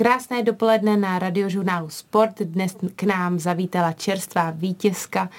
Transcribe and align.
Krásné 0.00 0.42
dopoledne 0.42 0.96
na 0.96 1.18
radiožurnálu 1.18 1.88
Sport. 1.88 2.40
Dnes 2.40 2.76
k 2.96 3.02
nám 3.02 3.38
zavítala 3.38 3.92
čerstvá 3.92 4.50
vítězka 4.50 5.30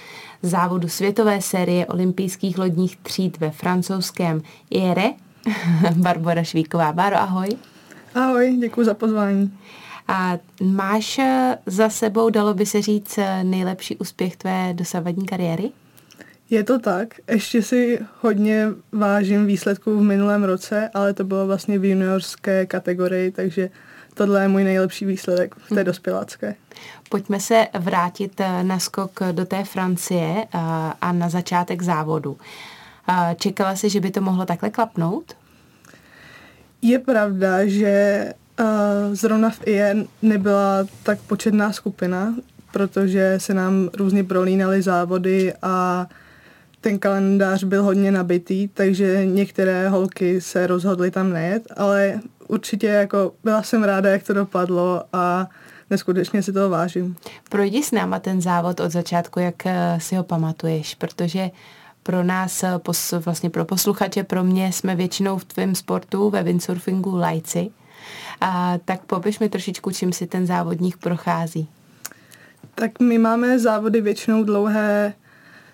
závodu 0.41 0.88
světové 0.88 1.41
série 1.41 1.86
olympijských 1.86 2.57
lodních 2.57 2.97
tříd 2.97 3.39
ve 3.39 3.52
francouzském 3.52 4.41
Jere, 4.70 5.09
Barbara 5.95 6.43
Švíková. 6.43 6.93
Báro, 6.93 7.16
ahoj. 7.16 7.50
Ahoj, 8.16 8.57
děkuji 8.59 8.86
za 8.86 8.93
pozvání. 8.93 9.57
A 10.07 10.38
máš 10.64 11.20
za 11.66 11.89
sebou, 11.89 12.30
dalo 12.30 12.54
by 12.54 12.66
se 12.66 12.82
říct, 12.82 13.20
nejlepší 13.43 13.98
úspěch 13.98 14.38
tvé 14.38 14.73
dosavadní 14.73 15.25
kariéry? 15.25 15.71
Je 16.50 16.64
to 16.64 16.80
tak. 16.80 17.07
Ještě 17.30 17.62
si 17.62 18.00
hodně 18.21 18.68
vážím 18.91 19.46
výsledků 19.46 19.98
v 19.98 20.04
minulém 20.04 20.43
roce, 20.43 20.89
ale 20.93 21.14
to 21.14 21.23
bylo 21.23 21.48
vlastně 21.48 21.80
v 21.80 21.86
juniorské 21.86 22.66
kategorii, 22.66 23.32
takže 23.32 23.70
tohle 24.14 24.41
je 24.41 24.48
můj 24.48 24.63
nejlepší 24.63 25.05
výsledek 25.05 25.55
v 25.55 25.70
té 25.70 25.81
hm. 25.81 25.85
dospělácké. 25.85 26.55
Pojďme 27.09 27.40
se 27.40 27.67
vrátit 27.80 28.40
eh, 28.40 28.63
na 28.63 28.80
skok 28.80 29.20
do 29.31 29.45
té 29.45 29.63
Francie 29.63 30.44
eh, 30.44 30.59
a 31.02 31.12
na 31.12 31.30
začátek 31.30 31.81
závodu. 31.81 32.38
Eh, 33.09 33.35
čekala 33.40 33.76
jsi, 33.76 33.90
že 33.90 33.99
by 33.99 34.12
to 34.12 34.21
mohlo 34.21 34.45
takhle 34.45 34.70
klapnout? 34.70 35.34
Je 36.82 36.99
pravda, 36.99 37.66
že 37.66 38.34
zrovna 39.13 39.49
v 39.49 39.68
IE 39.68 39.95
nebyla 40.21 40.85
tak 41.04 41.20
početná 41.20 41.71
skupina, 41.71 42.35
protože 42.71 43.35
se 43.38 43.54
nám 43.54 43.90
různě 43.93 44.23
prolínaly 44.23 44.82
závody 44.82 45.54
a 45.62 46.07
ten 46.82 46.99
kalendář 46.99 47.63
byl 47.63 47.84
hodně 47.84 48.12
nabitý, 48.12 48.68
takže 48.68 49.26
některé 49.26 49.90
holky 49.90 50.41
se 50.41 50.68
rozhodly 50.68 51.12
tam 51.12 51.34
nejet, 51.34 51.63
ale 51.77 52.20
určitě 52.52 52.88
jako 52.88 53.34
byla 53.44 53.64
jsem 53.64 53.84
ráda, 53.84 54.10
jak 54.10 54.23
to 54.23 54.34
dopadlo 54.34 55.04
a 55.14 55.48
neskutečně 55.90 56.44
si 56.44 56.54
toho 56.54 56.70
vážím. 56.70 57.16
Projdi 57.49 57.84
s 57.84 57.91
náma 57.91 58.20
ten 58.20 58.41
závod 58.41 58.80
od 58.80 58.91
začátku, 58.91 59.40
jak 59.40 59.66
eh, 59.66 59.98
si 60.02 60.16
ho 60.16 60.24
pamatuješ, 60.24 60.96
protože 60.96 61.49
pro 62.04 62.24
nás, 62.24 62.63
eh, 62.63 62.80
vlastně 63.20 63.49
pro 63.49 63.66
posluchače, 63.66 64.24
pro 64.24 64.44
mě 64.44 64.74
jsme 64.74 64.96
většinou 64.96 65.38
v 65.38 65.46
tvém 65.46 65.75
sportu 65.75 66.30
ve 66.30 66.44
windsurfingu 66.44 67.16
lajci. 67.16 67.72
A 68.41 68.78
tak 68.86 69.02
popiš 69.02 69.40
mi 69.40 69.50
trošičku, 69.50 69.91
čím 69.91 70.13
si 70.13 70.28
ten 70.28 70.47
závodník 70.47 70.97
prochází. 70.97 71.68
Tak 72.75 73.00
my 73.00 73.18
máme 73.18 73.59
závody 73.59 74.02
většinou 74.02 74.44
dlouhé 74.44 75.13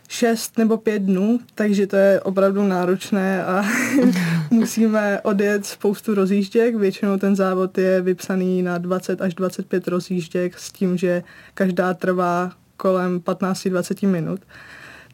šest 0.07 0.57
nebo 0.57 0.77
pět 0.77 0.99
dnů, 0.99 1.39
takže 1.55 1.87
to 1.87 1.95
je 1.95 2.21
opravdu 2.21 2.63
náročné 2.63 3.45
a 3.45 3.65
musíme 4.51 5.21
odjet 5.21 5.65
spoustu 5.65 6.15
rozjížděk. 6.15 6.75
Většinou 6.75 7.17
ten 7.17 7.35
závod 7.35 7.77
je 7.77 8.01
vypsaný 8.01 8.61
na 8.61 8.77
20 8.77 9.21
až 9.21 9.33
25 9.33 9.87
rozjížděk 9.87 10.59
s 10.59 10.71
tím, 10.71 10.97
že 10.97 11.23
každá 11.53 11.93
trvá 11.93 12.51
kolem 12.77 13.19
15-20 13.19 14.07
minut. 14.07 14.39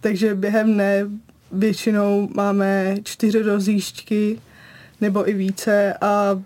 Takže 0.02 0.36
během 0.36 0.74
dne 0.74 1.08
většinou 1.52 2.30
máme 2.36 2.96
čtyři 3.04 3.42
rozjížďky 3.42 4.40
nebo 5.02 5.30
i 5.30 5.34
více 5.34 5.94
a 6.02 6.42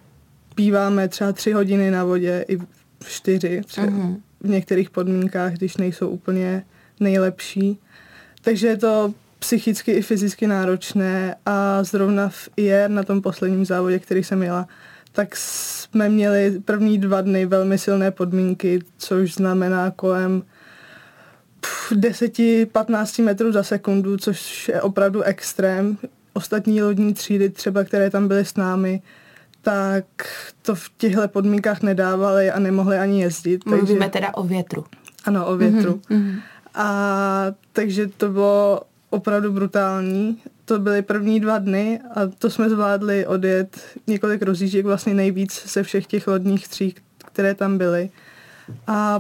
býváme 0.56 1.08
třeba 1.08 1.32
tři 1.32 1.52
hodiny 1.52 1.92
na 1.92 2.04
vodě 2.04 2.46
i 2.48 2.58
čtyři 3.06 3.62
třeba 3.66 3.88
uh-huh. 3.88 4.18
v 4.42 4.50
některých 4.50 4.90
podmínkách, 4.90 5.54
když 5.54 5.78
nejsou 5.78 6.10
úplně 6.10 6.64
nejlepší. 7.00 7.80
Takže 8.48 8.68
je 8.68 8.78
to 8.78 9.14
psychicky 9.40 9.92
i 9.92 10.02
fyzicky 10.02 10.48
náročné 10.48 11.36
a 11.46 11.84
zrovna 11.84 12.30
v 12.30 12.50
IR 12.58 12.90
na 12.90 13.04
tom 13.04 13.22
posledním 13.22 13.66
závodě, 13.66 14.00
který 14.00 14.24
jsem 14.24 14.44
jela, 14.44 14.68
tak 15.12 15.36
jsme 15.36 16.10
měli 16.10 16.60
první 16.66 16.98
dva 16.98 17.22
dny 17.22 17.46
velmi 17.46 17.78
silné 17.78 18.12
podmínky, 18.12 18.80
což 18.98 19.34
znamená 19.34 19.92
kolem 19.92 20.44
10-15 21.92 23.24
metrů 23.24 23.52
za 23.52 23.64
sekundu, 23.64 24.18
což 24.18 24.68
je 24.68 24.82
opravdu 24.82 25.22
extrém. 25.22 25.98
Ostatní 26.34 26.84
lodní 26.84 27.14
třídy, 27.14 27.50
třeba 27.50 27.84
které 27.84 28.10
tam 28.10 28.28
byly 28.28 28.46
s 28.46 28.56
námi, 28.56 29.02
tak 29.62 30.06
to 30.62 30.76
v 30.76 30.90
těchto 30.98 31.28
podmínkách 31.28 31.82
nedávali 31.82 32.52
a 32.52 32.60
nemohli 32.60 32.98
ani 32.98 33.22
jezdit. 33.22 33.66
Mluvíme 33.66 34.00
takže... 34.00 34.10
teda 34.10 34.34
o 34.34 34.44
větru. 34.44 34.86
Ano, 35.26 35.46
o 35.46 35.58
větru. 35.58 36.02
Mm-hmm. 36.10 36.42
A 36.78 37.54
takže 37.74 38.08
to 38.08 38.30
bylo 38.30 38.82
opravdu 39.10 39.52
brutální. 39.52 40.38
To 40.66 40.80
byly 40.80 41.02
první 41.02 41.40
dva 41.40 41.58
dny 41.58 42.00
a 42.16 42.28
to 42.40 42.50
jsme 42.50 42.70
zvládli 42.70 43.26
odjet 43.26 43.80
několik 44.08 44.42
rozjížděk, 44.42 44.86
vlastně 44.86 45.14
nejvíc 45.14 45.74
ze 45.74 45.84
všech 45.84 46.06
těch 46.06 46.28
lodních 46.28 46.68
tříd, 46.68 47.00
které 47.26 47.56
tam 47.56 47.78
byly. 47.78 48.10
A 48.88 49.20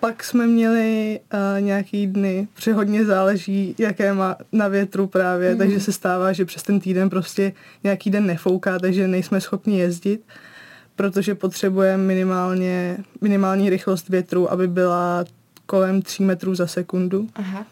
pak 0.00 0.24
jsme 0.24 0.46
měli 0.46 1.20
uh, 1.34 1.60
nějaký 1.60 2.06
dny, 2.06 2.48
protože 2.54 2.72
hodně 2.72 3.04
záleží, 3.04 3.74
jaké 3.78 4.12
má 4.12 4.36
na 4.52 4.68
větru 4.68 5.06
právě, 5.06 5.54
mm-hmm. 5.54 5.58
takže 5.58 5.80
se 5.80 5.92
stává, 5.92 6.32
že 6.32 6.44
přes 6.44 6.62
ten 6.62 6.80
týden 6.80 7.10
prostě 7.10 7.52
nějaký 7.84 8.10
den 8.10 8.26
nefouká, 8.26 8.78
takže 8.78 9.08
nejsme 9.08 9.40
schopni 9.40 9.78
jezdit, 9.78 10.20
protože 10.96 11.34
potřebujeme 11.34 12.02
minimálně, 12.02 12.96
minimální 13.20 13.70
rychlost 13.70 14.08
větru, 14.08 14.52
aby 14.52 14.68
byla 14.68 15.24
kolem 15.66 16.02
3 16.02 16.22
metrů 16.22 16.54
za 16.54 16.66
sekundu. 16.66 17.28
Aha. 17.34 17.66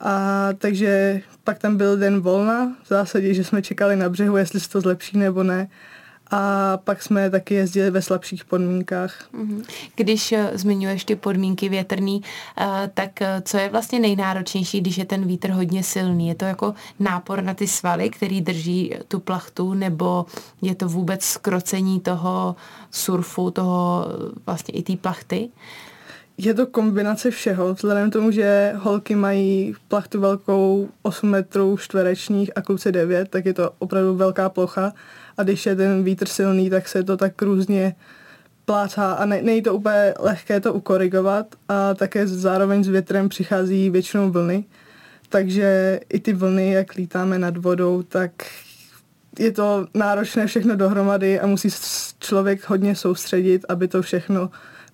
A 0.00 0.48
takže 0.58 1.20
pak 1.44 1.58
tam 1.58 1.76
byl 1.76 1.96
den 1.96 2.20
volna, 2.20 2.76
v 2.84 2.88
zásadě, 2.88 3.34
že 3.34 3.44
jsme 3.44 3.62
čekali 3.62 3.96
na 3.96 4.08
břehu, 4.08 4.36
jestli 4.36 4.60
se 4.60 4.68
to 4.68 4.80
zlepší 4.80 5.18
nebo 5.18 5.42
ne. 5.42 5.68
A 6.30 6.76
pak 6.76 7.02
jsme 7.02 7.30
taky 7.30 7.54
jezdili 7.54 7.90
ve 7.90 8.02
slabších 8.02 8.44
podmínkách. 8.44 9.28
Mhm. 9.32 9.62
Když 9.96 10.32
uh, 10.32 10.38
zmiňuješ 10.52 11.04
ty 11.04 11.16
podmínky 11.16 11.68
větrný, 11.68 12.22
uh, 12.60 12.66
tak 12.94 13.10
uh, 13.20 13.26
co 13.42 13.56
je 13.56 13.68
vlastně 13.68 14.00
nejnáročnější, 14.00 14.80
když 14.80 14.98
je 14.98 15.04
ten 15.04 15.26
vítr 15.26 15.50
hodně 15.50 15.82
silný? 15.82 16.28
Je 16.28 16.34
to 16.34 16.44
jako 16.44 16.74
nápor 16.98 17.42
na 17.42 17.54
ty 17.54 17.66
svaly, 17.66 18.10
který 18.10 18.40
drží 18.40 18.94
tu 19.08 19.20
plachtu, 19.20 19.74
nebo 19.74 20.26
je 20.62 20.74
to 20.74 20.88
vůbec 20.88 21.24
skrocení 21.24 22.00
toho 22.00 22.56
surfu, 22.90 23.50
toho 23.50 24.06
vlastně 24.46 24.74
i 24.74 24.82
té 24.82 24.96
plachty? 24.96 25.50
Je 26.42 26.54
to 26.54 26.66
kombinace 26.66 27.30
všeho, 27.30 27.74
vzhledem 27.74 28.10
k 28.10 28.12
tomu, 28.12 28.30
že 28.30 28.72
holky 28.76 29.14
mají 29.14 29.74
plachtu 29.88 30.20
velkou 30.20 30.88
8 31.02 31.30
metrů 31.30 31.76
čtverečních 31.76 32.50
a 32.56 32.62
kluci 32.62 32.92
9, 32.92 33.28
tak 33.28 33.46
je 33.46 33.54
to 33.54 33.70
opravdu 33.78 34.16
velká 34.16 34.48
plocha. 34.48 34.92
A 35.36 35.42
když 35.42 35.66
je 35.66 35.76
ten 35.76 36.04
vítr 36.04 36.26
silný, 36.26 36.70
tak 36.70 36.88
se 36.88 37.02
to 37.02 37.16
tak 37.16 37.42
různě 37.42 37.94
plácá. 38.64 39.12
A 39.12 39.24
ne, 39.24 39.42
není 39.42 39.62
to 39.62 39.74
úplně 39.74 40.14
lehké 40.18 40.60
to 40.60 40.74
ukorigovat. 40.74 41.46
A 41.68 41.94
také 41.94 42.26
zároveň 42.26 42.84
s 42.84 42.88
větrem 42.88 43.28
přichází 43.28 43.90
většinou 43.90 44.30
vlny, 44.30 44.64
takže 45.28 46.00
i 46.08 46.20
ty 46.20 46.32
vlny, 46.32 46.72
jak 46.72 46.94
lítáme 46.94 47.38
nad 47.38 47.56
vodou, 47.56 48.02
tak 48.02 48.32
je 49.38 49.52
to 49.52 49.86
náročné 49.94 50.46
všechno 50.46 50.76
dohromady 50.76 51.40
a 51.40 51.46
musí 51.46 51.68
člověk 52.18 52.68
hodně 52.68 52.96
soustředit, 52.96 53.64
aby 53.68 53.88
to 53.88 54.02
všechno 54.02 54.50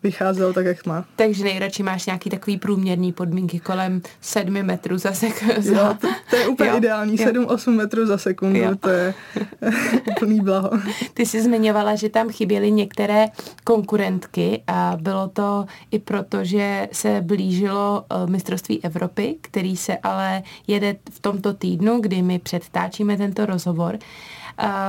vycházelo 0.07 0.53
tak, 0.53 0.67
jak 0.67 0.87
má. 0.87 1.05
Takže 1.17 1.45
nejradši 1.45 1.83
máš 1.83 2.07
nějaký 2.07 2.31
takový 2.31 2.57
průměrný 2.57 3.13
podmínky 3.13 3.61
kolem 3.61 4.03
7 4.21 4.53
metrů 4.53 4.99
za 4.99 5.13
sekundu. 5.13 5.75
Jo, 5.75 5.95
to, 6.01 6.09
to 6.31 6.37
je 6.37 6.49
úplně 6.53 6.71
jo, 6.71 6.77
ideální, 6.77 7.17
7-8 7.17 7.71
metrů 7.71 8.07
za 8.07 8.19
sekundu, 8.19 8.59
jo. 8.59 8.77
to 8.81 8.89
je 8.89 9.15
úplný 10.11 10.41
blaho. 10.41 10.71
Ty 11.15 11.27
jsi 11.27 11.43
zmiňovala, 11.43 11.95
že 11.95 12.09
tam 12.09 12.29
chyběly 12.29 12.71
některé 12.71 13.27
konkurentky 13.65 14.63
a 14.67 14.97
bylo 15.01 15.29
to 15.29 15.67
i 15.91 15.99
proto, 15.99 16.45
že 16.45 16.89
se 16.93 17.21
blížilo 17.21 18.05
eh, 18.11 18.31
mistrovství 18.31 18.85
Evropy, 18.85 19.37
který 19.41 19.77
se 19.77 19.97
ale 20.03 20.43
jede 20.67 20.97
v 21.11 21.21
tomto 21.21 21.55
týdnu, 21.55 22.01
kdy 22.01 22.23
my 22.23 22.39
předtáčíme 22.39 23.17
tento 23.17 23.47
rozhovor. 23.47 23.99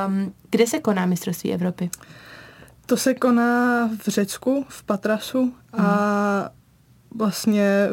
Um, 0.08 0.34
kde 0.50 0.68
se 0.68 0.80
koná 0.80 1.06
mistrovství 1.06 1.54
Evropy? 1.54 1.90
To 2.88 2.98
se 2.98 3.14
koná 3.14 3.88
v 3.88 4.08
Řecku, 4.08 4.66
v 4.70 4.84
Patrasu 4.84 5.54
a 5.74 5.84
mhm. 5.84 6.50
vlastně 7.16 7.90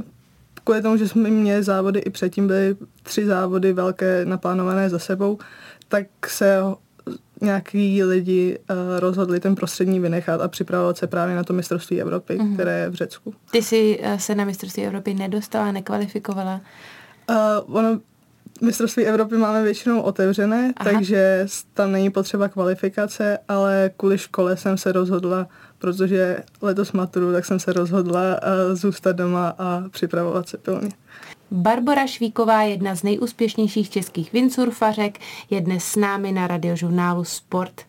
kvůli 0.64 0.82
tomu, 0.82 0.96
že 0.96 1.08
jsme 1.08 1.30
měli 1.30 1.62
závody 1.62 2.00
i 2.00 2.10
předtím, 2.10 2.46
byly 2.46 2.76
tři 3.02 3.26
závody 3.26 3.72
velké 3.72 4.24
naplánované 4.24 4.90
za 4.90 4.98
sebou, 4.98 5.38
tak 5.88 6.06
se 6.26 6.58
nějaký 7.40 8.04
lidi 8.04 8.58
uh, 8.58 8.76
rozhodli 8.98 9.40
ten 9.40 9.54
prostřední 9.54 10.00
vynechat 10.00 10.40
a 10.40 10.48
připravovat 10.48 10.98
se 10.98 11.06
právě 11.06 11.36
na 11.36 11.44
to 11.44 11.52
mistrovství 11.52 12.00
Evropy, 12.00 12.38
mm-hmm. 12.38 12.54
které 12.54 12.78
je 12.78 12.90
v 12.90 12.94
Řecku. 12.94 13.34
Ty 13.50 13.62
jsi 13.62 13.98
uh, 13.98 14.16
se 14.16 14.34
na 14.34 14.44
mistrovství 14.44 14.86
Evropy 14.86 15.14
nedostala, 15.14 15.72
nekvalifikovala? 15.72 16.60
Uh, 17.30 17.76
ono 17.76 18.00
mistrovství 18.60 19.04
Evropy 19.04 19.36
máme 19.36 19.62
většinou 19.62 20.00
otevřené, 20.00 20.72
Aha. 20.76 20.90
takže 20.90 21.46
tam 21.74 21.92
není 21.92 22.10
potřeba 22.10 22.48
kvalifikace, 22.48 23.38
ale 23.48 23.90
kvůli 23.96 24.18
škole 24.18 24.56
jsem 24.56 24.78
se 24.78 24.92
rozhodla, 24.92 25.46
protože 25.78 26.38
letos 26.62 26.92
maturu, 26.92 27.32
tak 27.32 27.44
jsem 27.44 27.60
se 27.60 27.72
rozhodla 27.72 28.20
uh, 28.20 28.74
zůstat 28.74 29.12
doma 29.16 29.54
a 29.58 29.88
připravovat 29.90 30.48
se 30.48 30.58
pilně. 30.58 30.88
Barbara 31.50 32.06
Švíková, 32.06 32.62
jedna 32.62 32.94
z 32.94 33.02
nejúspěšnějších 33.02 33.90
českých 33.90 34.32
windsurfařek, 34.32 35.18
je 35.50 35.60
dnes 35.60 35.84
s 35.84 35.96
námi 35.96 36.32
na 36.32 36.46
radiožurnálu 36.46 37.24
Sport. 37.24 37.82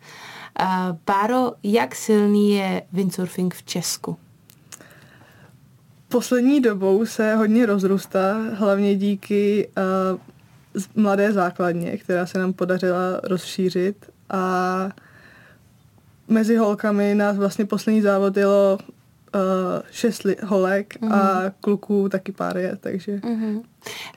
Páro, 1.04 1.52
jak 1.62 1.94
silný 1.94 2.52
je 2.52 2.82
windsurfing 2.92 3.54
v 3.54 3.62
Česku? 3.62 4.16
Poslední 6.08 6.60
dobou 6.60 7.06
se 7.06 7.34
hodně 7.34 7.66
rozrůstá, 7.66 8.36
hlavně 8.54 8.94
díky 8.96 9.68
uh, 10.12 10.18
mladé 10.94 11.32
základně, 11.32 11.96
která 11.96 12.26
se 12.26 12.38
nám 12.38 12.52
podařila 12.52 13.20
rozšířit 13.22 14.10
a 14.30 14.88
mezi 16.28 16.56
holkami 16.56 17.14
nás 17.14 17.36
vlastně 17.36 17.64
poslední 17.64 18.02
závod 18.02 18.36
jelo 18.36 18.78
uh, 19.34 19.40
šest 19.90 20.22
li- 20.22 20.36
holek 20.44 21.00
mm. 21.00 21.12
a 21.12 21.40
mhm. 21.40 21.52
kluků 21.60 22.08
taky 22.08 22.32
pár 22.32 22.58
je, 22.58 22.76
takže... 22.80 23.16
Mm-hmm. 23.16 23.62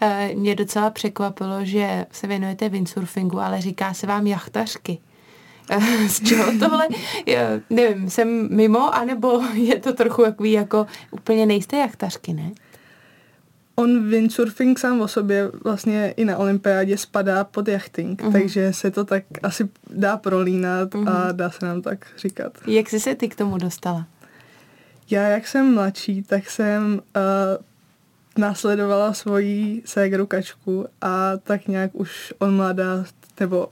Uh, 0.02 0.40
mě 0.40 0.56
docela 0.56 0.90
překvapilo, 0.90 1.66
že 1.66 2.06
se 2.12 2.28
věnujete 2.28 2.70
windsurfingu, 2.70 3.40
ale 3.40 3.62
říká 3.62 3.94
se 3.94 4.08
vám 4.08 4.28
jachtařky. 4.28 4.98
z 6.08 6.24
čeho 6.28 6.60
tohle, 6.60 6.88
já, 7.26 7.42
nevím, 7.70 8.10
jsem 8.10 8.56
mimo, 8.56 8.96
anebo 8.96 9.42
je 9.54 9.80
to 9.80 9.94
trochu 9.94 10.24
takový 10.24 10.52
jako 10.52 10.88
úplně 11.12 11.46
nejste 11.46 11.78
jachtařky, 11.78 12.34
ne? 12.34 12.52
On 13.80 14.10
windsurfing 14.10 14.80
sám 14.80 15.02
o 15.02 15.08
sobě 15.08 15.52
vlastně 15.64 16.14
i 16.18 16.26
na 16.26 16.38
olympiádě 16.38 16.98
spadá 16.98 17.44
pod 17.44 17.68
jachting, 17.68 18.22
uh-huh. 18.22 18.32
takže 18.32 18.74
se 18.74 18.92
to 18.92 19.06
tak 19.06 19.24
asi 19.44 19.70
dá 19.90 20.18
prolínat 20.18 20.94
uh-huh. 20.94 21.10
a 21.10 21.28
mhm. 21.28 21.38
dá 21.38 21.50
se 21.50 21.66
nám 21.66 21.82
tak 21.82 22.08
říkat. 22.18 22.58
Jak 22.68 22.90
jsi 22.90 23.00
se 23.00 23.16
ty 23.16 23.30
k 23.30 23.36
tomu 23.36 23.58
dostala? 23.58 24.08
Já, 25.10 25.28
jak 25.28 25.48
jsem 25.48 25.74
mladší, 25.74 26.24
tak 26.24 26.50
jsem 26.50 26.94
uh, 26.94 27.02
následovala 28.38 29.14
svoji 29.14 29.82
ségru 29.86 30.26
kačku 30.26 30.86
a 31.02 31.38
tak 31.38 31.68
nějak 31.68 31.92
už 31.94 32.34
on 32.40 32.56
mladá, 32.56 33.04
nebo 33.40 33.70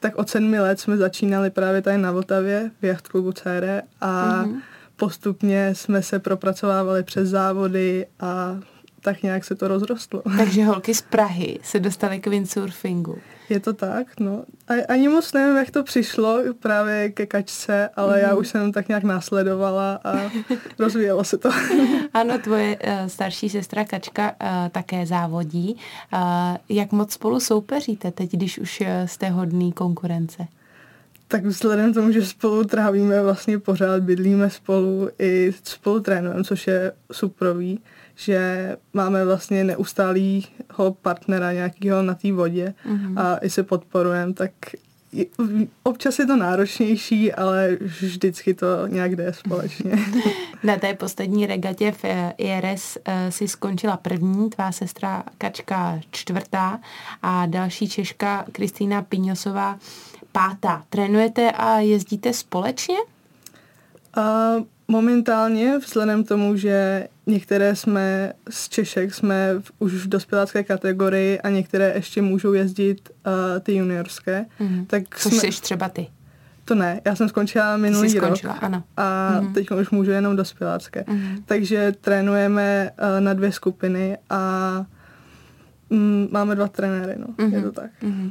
tak 0.00 0.16
od 0.16 0.28
sedmi 0.28 0.60
let 0.60 0.80
jsme 0.80 0.96
začínali 0.96 1.50
právě 1.50 1.82
tady 1.82 1.98
na 1.98 2.12
Vltavě 2.12 2.70
v 2.82 2.84
jachtklubu 2.84 3.32
Cére 3.32 3.82
a 4.00 4.42
mm-hmm. 4.44 4.60
postupně 4.96 5.74
jsme 5.74 6.02
se 6.02 6.18
propracovávali 6.18 7.02
přes 7.02 7.28
závody 7.28 8.06
a 8.20 8.60
tak 9.04 9.22
nějak 9.22 9.44
se 9.44 9.54
to 9.54 9.68
rozrostlo. 9.68 10.22
Takže 10.36 10.64
holky 10.64 10.94
z 10.94 11.02
Prahy 11.02 11.58
se 11.62 11.80
dostaly 11.80 12.18
k 12.18 12.26
windsurfingu. 12.26 13.18
Je 13.48 13.60
to 13.60 13.72
tak, 13.72 14.20
no. 14.20 14.44
A, 14.68 14.72
ani 14.88 15.08
moc 15.08 15.32
nevím, 15.32 15.56
jak 15.56 15.70
to 15.70 15.82
přišlo 15.82 16.38
právě 16.60 17.10
ke 17.10 17.26
kačce, 17.26 17.88
ale 17.96 18.16
mm. 18.16 18.22
já 18.22 18.28
mhm. 18.28 18.38
už 18.38 18.48
jsem 18.48 18.72
tak 18.72 18.88
nějak 18.88 19.04
následovala 19.04 20.00
a 20.04 20.30
rozvíjelo 20.78 21.24
se 21.24 21.38
to. 21.38 21.50
ano, 22.14 22.38
tvoje 22.38 22.76
uh, 22.76 23.06
starší 23.06 23.48
sestra 23.48 23.84
Kačka 23.84 24.32
uh, 24.32 24.48
také 24.68 25.06
závodí. 25.06 25.76
Uh, 26.12 26.20
jak 26.68 26.92
moc 26.92 27.12
spolu 27.12 27.40
soupeříte 27.40 28.10
teď, 28.10 28.32
když 28.32 28.58
už 28.58 28.82
jste 29.06 29.28
hodný 29.28 29.72
konkurence? 29.72 30.46
Tak 31.28 31.44
vzhledem 31.44 31.92
k 31.92 31.94
tomu, 31.94 32.12
že 32.12 32.26
spolu 32.26 32.64
trávíme 32.64 33.22
vlastně 33.22 33.58
pořád, 33.58 34.02
bydlíme 34.02 34.50
spolu 34.50 35.08
i 35.18 35.52
spolu 35.64 36.00
trénujeme, 36.00 36.44
což 36.44 36.66
je 36.66 36.92
suprový, 37.12 37.80
že 38.16 38.76
máme 38.92 39.24
vlastně 39.24 39.64
neustálýho 39.64 40.96
partnera 41.02 41.52
nějakého 41.52 42.02
na 42.02 42.14
té 42.14 42.32
vodě 42.32 42.74
mm-hmm. 42.86 43.20
a 43.20 43.36
i 43.36 43.50
se 43.50 43.62
podporujeme, 43.62 44.32
tak 44.32 44.50
občas 45.82 46.18
je 46.18 46.26
to 46.26 46.36
náročnější, 46.36 47.32
ale 47.32 47.76
vždycky 47.80 48.54
to 48.54 48.86
nějak 48.86 49.16
jde 49.16 49.32
společně. 49.32 49.92
Na 50.64 50.76
té 50.76 50.94
poslední 50.94 51.46
regatě 51.46 51.92
v 51.92 52.04
eh, 52.04 52.34
IRS 52.38 52.98
eh, 53.04 53.32
si 53.32 53.48
skončila 53.48 53.96
první, 53.96 54.50
tvá 54.50 54.72
sestra 54.72 55.22
Kačka 55.38 56.00
čtvrtá 56.10 56.80
a 57.22 57.46
další 57.46 57.88
Češka 57.88 58.44
Kristýna 58.52 59.02
Piňosová 59.02 59.78
pátá. 60.32 60.84
Trénujete 60.90 61.50
a 61.50 61.78
jezdíte 61.78 62.32
společně? 62.32 62.96
Uh, 64.16 64.64
momentálně, 64.88 65.78
vzhledem 65.78 66.24
k 66.24 66.28
tomu, 66.28 66.56
že 66.56 67.08
některé 67.26 67.76
jsme 67.76 68.32
z 68.50 68.68
Češek, 68.68 69.14
jsme 69.14 69.54
v, 69.60 69.72
už 69.78 69.92
v 69.92 70.08
dospělácké 70.08 70.64
kategorii 70.64 71.40
a 71.40 71.48
některé 71.48 71.92
ještě 71.94 72.22
můžou 72.22 72.52
jezdit 72.52 73.10
uh, 73.26 73.32
ty 73.60 73.74
juniorské. 73.74 74.46
Mm-hmm. 74.60 74.86
Tak 74.86 75.02
Což 75.18 75.32
jsme... 75.32 75.52
jsi 75.52 75.60
třeba 75.60 75.88
ty. 75.88 76.06
To 76.64 76.74
ne, 76.74 77.00
já 77.04 77.16
jsem 77.16 77.28
skončila 77.28 77.76
minulý 77.76 78.10
jsi 78.10 78.16
skončila, 78.16 78.52
rok 78.52 78.62
ano. 78.62 78.82
a 78.96 79.30
mm-hmm. 79.40 79.52
teď 79.52 79.70
už 79.70 79.90
můžu 79.90 80.10
jenom 80.10 80.36
dospělácké. 80.36 81.00
Mm-hmm. 81.00 81.42
Takže 81.46 81.92
trénujeme 82.00 82.90
uh, 82.90 83.20
na 83.20 83.34
dvě 83.34 83.52
skupiny 83.52 84.18
a 84.30 84.84
máme 86.30 86.54
dva 86.54 86.68
trenéry, 86.68 87.14
no, 87.18 87.26
mm-hmm. 87.26 87.54
je 87.54 87.62
to 87.62 87.72
tak. 87.72 87.90
Mm-hmm. 88.02 88.30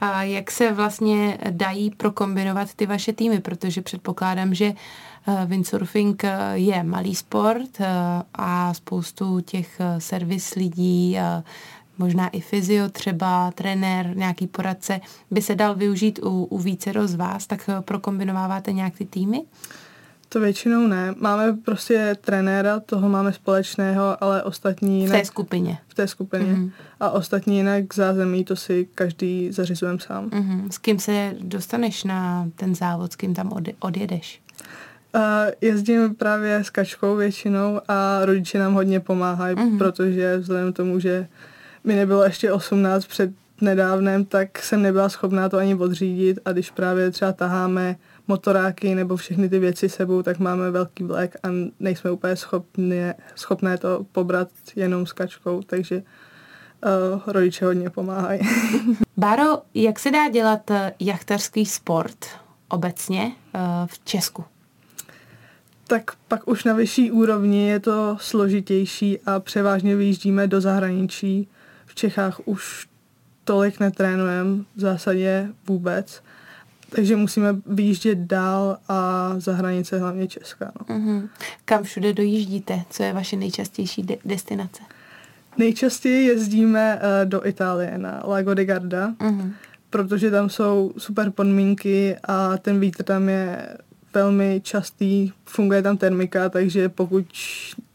A 0.00 0.22
jak 0.22 0.50
se 0.50 0.72
vlastně 0.72 1.38
dají 1.50 1.90
prokombinovat 1.90 2.74
ty 2.74 2.86
vaše 2.86 3.12
týmy, 3.12 3.40
protože 3.40 3.82
předpokládám, 3.82 4.54
že 4.54 4.72
uh, 5.26 5.44
windsurfing 5.44 6.22
uh, 6.24 6.30
je 6.52 6.82
malý 6.82 7.14
sport 7.14 7.80
uh, 7.80 7.86
a 8.34 8.74
spoustu 8.74 9.40
těch 9.40 9.80
servis 9.98 10.54
lidí, 10.54 11.16
možná 11.98 12.28
i 12.28 12.40
fyzio 12.40 12.88
třeba, 12.88 13.50
trenér, 13.50 14.16
nějaký 14.16 14.46
poradce, 14.46 15.00
by 15.30 15.42
se 15.42 15.54
dal 15.54 15.74
využít 15.74 16.18
u, 16.22 16.44
u 16.44 16.58
více 16.58 16.92
z 17.04 17.14
vás, 17.14 17.46
tak 17.46 17.70
prokombinováváte 17.80 18.72
nějak 18.72 18.94
ty 18.98 19.04
týmy? 19.04 19.42
To 20.34 20.40
většinou 20.40 20.86
ne. 20.86 21.14
Máme 21.18 21.56
prostě 21.64 22.16
trenéra, 22.20 22.80
toho 22.80 23.08
máme 23.08 23.32
společného, 23.32 24.24
ale 24.24 24.42
ostatní 24.42 25.00
jinak... 25.00 25.16
V 25.16 25.20
té 25.20 25.24
skupině. 25.24 25.78
V 25.88 25.94
té 25.94 26.08
skupině. 26.08 26.54
Mm-hmm. 26.54 26.70
A 27.00 27.10
ostatní 27.10 27.56
jinak 27.56 27.94
zázemí, 27.94 28.44
to 28.44 28.56
si 28.56 28.88
každý 28.94 29.52
zařizujeme 29.52 29.98
sám. 29.98 30.28
Mm-hmm. 30.28 30.68
S 30.70 30.78
kým 30.78 30.98
se 30.98 31.34
dostaneš 31.40 32.04
na 32.04 32.48
ten 32.56 32.74
závod, 32.74 33.12
s 33.12 33.16
kým 33.16 33.34
tam 33.34 33.52
od, 33.52 33.62
odjedeš? 33.80 34.42
Uh, 35.14 35.22
jezdím 35.60 36.14
právě 36.14 36.56
s 36.56 36.70
kačkou 36.70 37.16
většinou 37.16 37.80
a 37.88 38.24
rodiče 38.24 38.58
nám 38.58 38.74
hodně 38.74 39.00
pomáhají, 39.00 39.56
mm-hmm. 39.56 39.78
protože 39.78 40.38
vzhledem 40.38 40.72
k 40.72 40.76
tomu, 40.76 41.00
že 41.00 41.28
mi 41.84 41.96
nebylo 41.96 42.24
ještě 42.24 42.52
18 42.52 43.04
před 43.06 43.30
nedávnem, 43.60 44.24
tak 44.24 44.58
jsem 44.58 44.82
nebyla 44.82 45.08
schopná 45.08 45.48
to 45.48 45.58
ani 45.58 45.74
odřídit 45.74 46.38
a 46.44 46.52
když 46.52 46.70
právě 46.70 47.10
třeba 47.10 47.32
taháme 47.32 47.96
motoráky 48.28 48.94
nebo 48.94 49.16
všechny 49.16 49.48
ty 49.48 49.58
věci 49.58 49.88
sebou, 49.88 50.22
tak 50.22 50.38
máme 50.38 50.70
velký 50.70 51.04
vlek 51.04 51.36
a 51.42 51.48
nejsme 51.80 52.10
úplně 52.10 52.36
schopni, 52.36 53.12
schopné 53.34 53.78
to 53.78 54.06
pobrat 54.12 54.48
jenom 54.76 55.06
s 55.06 55.12
kačkou, 55.12 55.62
takže 55.62 55.96
uh, 55.96 57.20
rodiče 57.26 57.64
hodně 57.64 57.90
pomáhají. 57.90 58.40
Báro, 59.16 59.62
jak 59.74 59.98
se 59.98 60.10
dá 60.10 60.28
dělat 60.28 60.70
eh, 60.70 60.92
jachtařský 61.00 61.66
sport 61.66 62.26
obecně 62.68 63.24
uh, 63.24 63.60
v 63.86 64.04
Česku? 64.04 64.44
Tak 65.86 66.10
pak 66.28 66.48
už 66.48 66.64
na 66.64 66.72
vyšší 66.72 67.10
úrovni 67.10 67.68
je 67.68 67.80
to 67.80 68.16
složitější 68.20 69.18
a 69.26 69.40
převážně 69.40 69.96
vyjíždíme 69.96 70.46
do 70.46 70.60
zahraničí. 70.60 71.48
V 71.86 71.94
Čechách 71.94 72.40
už 72.44 72.88
tolik 73.44 73.80
netrénujeme 73.80 74.64
v 74.76 74.80
zásadě 74.80 75.48
vůbec 75.66 76.22
takže 76.94 77.16
musíme 77.16 77.56
vyjíždět 77.66 78.18
dál 78.18 78.78
a 78.88 79.30
za 79.38 79.52
hranice 79.52 79.98
hlavně 79.98 80.28
Česka. 80.28 80.72
No. 80.80 80.96
Mm-hmm. 80.96 81.28
Kam 81.64 81.82
všude 81.82 82.12
dojíždíte? 82.12 82.82
Co 82.90 83.02
je 83.02 83.12
vaše 83.12 83.36
nejčastější 83.36 84.02
de- 84.02 84.16
destinace? 84.24 84.82
Nejčastěji 85.58 86.26
jezdíme 86.26 86.96
uh, 86.96 87.28
do 87.30 87.46
Itálie 87.46 87.98
na 87.98 88.22
Lago 88.24 88.54
di 88.54 88.64
Garda, 88.64 89.08
mm-hmm. 89.08 89.52
protože 89.90 90.30
tam 90.30 90.50
jsou 90.50 90.92
super 90.98 91.30
podmínky 91.30 92.16
a 92.24 92.56
ten 92.56 92.80
vítr 92.80 93.02
tam 93.02 93.28
je 93.28 93.68
velmi 94.14 94.60
častý, 94.64 95.32
funguje 95.44 95.82
tam 95.82 95.96
termika, 95.96 96.48
takže 96.48 96.88
pokud 96.88 97.26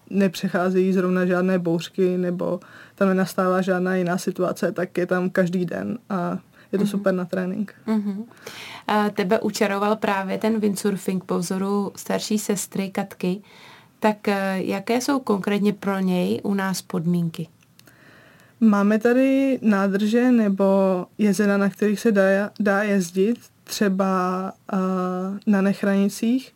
nepřecházejí 0.10 0.94
zrovna 0.94 1.26
žádné 1.26 1.60
bouřky 1.60 2.18
nebo 2.18 2.60
tam 2.96 3.08
nenastává 3.08 3.62
žádná 3.62 3.96
jiná 3.96 4.18
situace, 4.18 4.72
tak 4.72 4.98
je 4.98 5.06
tam 5.06 5.30
každý 5.30 5.66
den 5.66 5.98
a 6.10 6.40
je 6.72 6.80
to 6.80 6.88
super 6.88 7.14
na 7.14 7.26
trénink. 7.26 7.76
Mm-hmm. 7.88 8.26
A 8.88 9.10
tebe 9.10 9.40
učaroval 9.40 9.96
právě 9.96 10.38
ten 10.38 10.60
windsurfing 10.60 11.24
po 11.24 11.40
vzoru 11.40 11.92
starší 11.96 12.40
sestry 12.40 12.90
Katky. 12.90 13.42
Tak 14.00 14.28
eh, 14.28 14.62
jaké 14.64 15.02
jsou 15.02 15.20
konkrétně 15.20 15.74
pro 15.74 16.00
něj 16.00 16.40
u 16.44 16.54
nás 16.54 16.82
podmínky? 16.82 17.48
Máme 18.60 19.00
tady 19.00 19.60
nádrže 19.62 20.32
nebo 20.32 21.06
jezera, 21.18 21.58
na 21.58 21.70
kterých 21.70 22.00
se 22.00 22.12
dá, 22.12 22.52
dá 22.60 22.84
jezdit, 22.84 23.40
třeba 23.64 24.54
uh, 24.74 24.80
na 25.48 25.62
Nechranicích, 25.62 26.54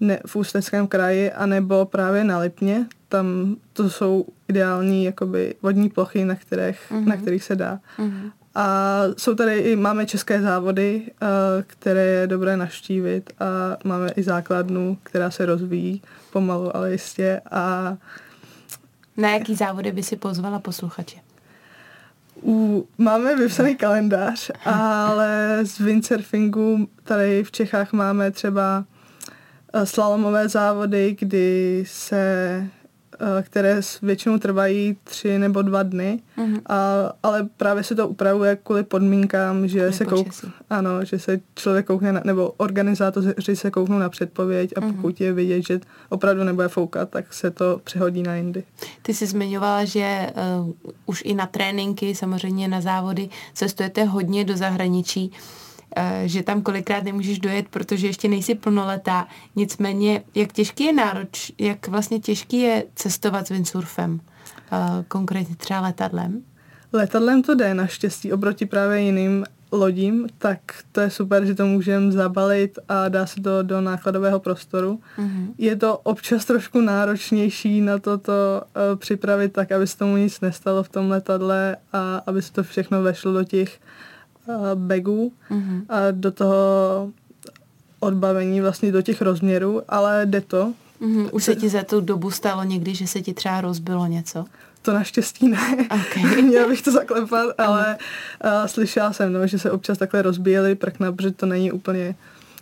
ne, 0.00 0.20
v 0.26 0.36
Ústeckém 0.36 0.86
kraji, 0.86 1.32
anebo 1.32 1.84
právě 1.84 2.24
na 2.24 2.38
Lipně. 2.38 2.86
Tam 3.08 3.56
to 3.72 3.90
jsou 3.90 4.26
ideální 4.48 5.04
jakoby, 5.04 5.54
vodní 5.62 5.88
plochy, 5.88 6.24
na 6.24 6.34
kterých, 6.34 6.78
mm-hmm. 6.90 7.06
na 7.06 7.16
kterých 7.16 7.44
se 7.44 7.56
dá. 7.56 7.80
Mm-hmm. 7.98 8.30
A 8.54 9.02
jsou 9.16 9.34
tady 9.34 9.58
i, 9.58 9.76
máme 9.76 10.06
české 10.06 10.42
závody, 10.42 11.02
které 11.66 12.04
je 12.04 12.26
dobré 12.26 12.56
naštívit 12.56 13.32
a 13.40 13.76
máme 13.84 14.10
i 14.16 14.22
základnu, 14.22 14.98
která 15.02 15.30
se 15.30 15.46
rozvíjí 15.46 16.02
pomalu, 16.32 16.76
ale 16.76 16.92
jistě. 16.92 17.40
A 17.50 17.96
na 19.16 19.30
jaký 19.30 19.54
závody 19.54 19.92
by 19.92 20.02
si 20.02 20.16
pozvala 20.16 20.58
posluchače? 20.58 21.16
U, 22.42 22.86
máme 22.98 23.36
vypsaný 23.36 23.76
kalendář, 23.76 24.50
ale 24.64 25.58
z 25.62 25.78
windsurfingu 25.78 26.88
tady 27.04 27.44
v 27.44 27.52
Čechách 27.52 27.92
máme 27.92 28.30
třeba 28.30 28.84
eh, 29.72 29.86
slalomové 29.86 30.48
závody, 30.48 31.16
kdy 31.18 31.84
se 31.86 32.66
které 33.42 33.80
většinou 34.02 34.38
trvají 34.38 34.96
tři 35.04 35.38
nebo 35.38 35.62
dva 35.62 35.82
dny, 35.82 36.20
mm-hmm. 36.38 36.60
a, 36.66 37.12
ale 37.22 37.48
právě 37.56 37.82
se 37.82 37.94
to 37.94 38.08
upravuje 38.08 38.58
kvůli 38.62 38.82
podmínkám, 38.82 39.68
že 39.68 39.92
se 39.92 40.04
kouk, 40.04 40.26
ano, 40.70 41.04
že 41.04 41.18
se 41.18 41.40
člověk 41.54 41.86
koukne, 41.86 42.12
na, 42.12 42.20
nebo 42.24 42.54
organizátoři 42.56 43.56
se 43.56 43.70
kouknou 43.70 43.98
na 43.98 44.08
předpověď 44.08 44.72
a 44.76 44.80
mm-hmm. 44.80 44.96
pokud 44.96 45.20
je 45.20 45.32
vidět, 45.32 45.62
že 45.62 45.80
opravdu 46.08 46.44
nebude 46.44 46.68
foukat, 46.68 47.10
tak 47.10 47.34
se 47.34 47.50
to 47.50 47.80
přehodí 47.84 48.22
na 48.22 48.34
jindy. 48.34 48.64
Ty 49.02 49.14
jsi 49.14 49.26
zmiňovala, 49.26 49.84
že 49.84 50.30
uh, 50.60 50.72
už 51.06 51.22
i 51.24 51.34
na 51.34 51.46
tréninky, 51.46 52.14
samozřejmě 52.14 52.68
na 52.68 52.80
závody, 52.80 53.28
cestujete 53.54 54.04
hodně 54.04 54.44
do 54.44 54.56
zahraničí. 54.56 55.30
Uh, 55.30 55.38
Eh, 55.38 55.67
že 56.24 56.42
tam 56.42 56.62
kolikrát 56.62 57.04
nemůžeš 57.04 57.38
dojet, 57.38 57.68
protože 57.68 58.06
ještě 58.06 58.28
nejsi 58.28 58.54
plnoletá. 58.54 59.28
Nicméně, 59.56 60.22
jak 60.34 60.52
těžký 60.52 60.84
je 60.84 60.92
nároč, 60.92 61.52
jak 61.58 61.88
vlastně 61.88 62.20
těžký 62.20 62.60
je 62.60 62.84
cestovat 62.94 63.46
s 63.46 63.50
windsurfem, 63.50 64.20
eh, 64.72 65.04
konkrétně 65.08 65.56
třeba 65.56 65.80
letadlem? 65.80 66.42
Letadlem 66.92 67.42
to 67.42 67.54
jde 67.54 67.74
naštěstí 67.74 68.32
oproti 68.32 68.66
právě 68.66 69.00
jiným 69.00 69.44
lodím, 69.72 70.26
tak 70.38 70.60
to 70.92 71.00
je 71.00 71.10
super, 71.10 71.44
že 71.44 71.54
to 71.54 71.66
můžeme 71.66 72.12
zabalit 72.12 72.78
a 72.88 73.08
dá 73.08 73.26
se 73.26 73.40
to 73.40 73.62
do 73.62 73.80
nákladového 73.80 74.40
prostoru. 74.40 75.00
Mm-hmm. 75.18 75.46
Je 75.58 75.76
to 75.76 75.98
občas 75.98 76.44
trošku 76.44 76.80
náročnější 76.80 77.80
na 77.80 77.98
toto 77.98 78.32
uh, 78.32 78.98
připravit 78.98 79.52
tak, 79.52 79.72
aby 79.72 79.86
se 79.86 79.98
tomu 79.98 80.16
nic 80.16 80.40
nestalo 80.40 80.82
v 80.82 80.88
tom 80.88 81.10
letadle 81.10 81.76
a 81.92 82.22
aby 82.26 82.42
se 82.42 82.52
to 82.52 82.62
všechno 82.62 83.02
vešlo 83.02 83.32
do 83.32 83.44
těch 83.44 83.80
bagů 84.74 85.32
mm-hmm. 85.50 85.82
a 85.88 86.10
do 86.10 86.30
toho 86.30 87.10
odbavení 88.00 88.60
vlastně 88.60 88.92
do 88.92 89.02
těch 89.02 89.22
rozměrů, 89.22 89.82
ale 89.88 90.26
jde 90.26 90.40
to. 90.40 90.72
Mm-hmm. 91.02 91.28
Už 91.32 91.44
se 91.44 91.54
ti 91.54 91.68
za 91.68 91.82
tu 91.82 92.00
dobu 92.00 92.30
stalo 92.30 92.64
někdy, 92.64 92.94
že 92.94 93.06
se 93.06 93.20
ti 93.20 93.34
třeba 93.34 93.60
rozbilo 93.60 94.06
něco? 94.06 94.44
To 94.82 94.92
naštěstí 94.92 95.48
ne. 95.48 95.76
Okay. 95.84 96.42
Měla 96.42 96.68
bych 96.68 96.82
to 96.82 96.92
zaklepat, 96.92 97.54
ale 97.58 97.98
uh, 98.44 98.66
slyšela 98.66 99.12
jsem, 99.12 99.32
no, 99.32 99.46
že 99.46 99.58
se 99.58 99.70
občas 99.70 99.98
takhle 99.98 100.22
rozbíjely 100.22 100.74
prkna, 100.74 101.12
protože 101.12 101.30
to 101.30 101.46
není 101.46 101.72
úplně 101.72 102.14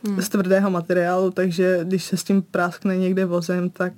mm. 0.03 0.23
z 0.23 0.29
tvrdého 0.29 0.71
materiálu, 0.71 1.31
takže 1.31 1.81
když 1.83 2.05
se 2.05 2.17
s 2.17 2.25
tím 2.25 2.43
práskne 2.43 2.97
někde 2.97 3.25
vozem, 3.25 3.71
tak 3.71 3.93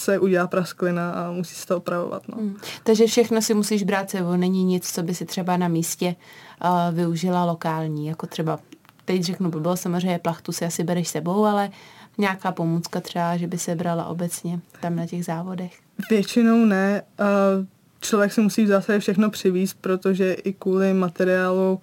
se 0.00 0.18
udělá 0.18 0.46
prasklina 0.46 1.12
a 1.12 1.30
musí 1.30 1.54
se 1.54 1.66
to 1.66 1.76
opravovat. 1.76 2.28
No. 2.28 2.36
Mm. 2.40 2.56
Takže 2.82 3.06
všechno 3.06 3.42
si 3.42 3.54
musíš 3.54 3.82
brát 3.82 4.10
sebou, 4.10 4.36
není 4.36 4.64
nic, 4.64 4.92
co 4.92 5.02
by 5.02 5.14
si 5.14 5.24
třeba 5.24 5.56
na 5.56 5.68
místě 5.68 6.16
uh, 6.64 6.94
využila 6.94 7.44
lokální, 7.44 8.06
jako 8.06 8.26
třeba, 8.26 8.58
teď 9.04 9.22
řeknu 9.22 9.50
bylo 9.50 9.76
samozřejmě 9.76 10.18
plachtu 10.18 10.52
si 10.52 10.64
asi 10.64 10.84
bereš 10.84 11.08
sebou, 11.08 11.44
ale 11.44 11.70
nějaká 12.18 12.52
pomůcka 12.52 13.00
třeba, 13.00 13.36
že 13.36 13.46
by 13.46 13.58
se 13.58 13.74
brala 13.74 14.06
obecně 14.06 14.60
tam 14.80 14.96
na 14.96 15.06
těch 15.06 15.24
závodech. 15.24 15.78
Většinou 16.10 16.64
ne. 16.64 17.02
Uh, 17.20 17.66
člověk 18.00 18.32
si 18.32 18.40
musí 18.40 18.64
v 18.64 18.68
zásadě 18.68 18.98
všechno 18.98 19.30
přivízt, 19.30 19.76
protože 19.80 20.32
i 20.32 20.52
kvůli 20.52 20.94
materiálu 20.94 21.80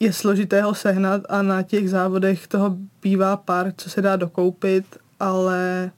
je 0.00 0.12
složité 0.12 0.62
ho 0.62 0.74
sehnat 0.74 1.22
a 1.28 1.42
na 1.42 1.62
těch 1.62 1.90
závodech 1.90 2.46
toho 2.46 2.76
bývá 3.02 3.36
pár, 3.36 3.72
co 3.76 3.90
se 3.90 4.02
dá 4.02 4.16
dokoupit, 4.16 4.84
ale 5.20 5.90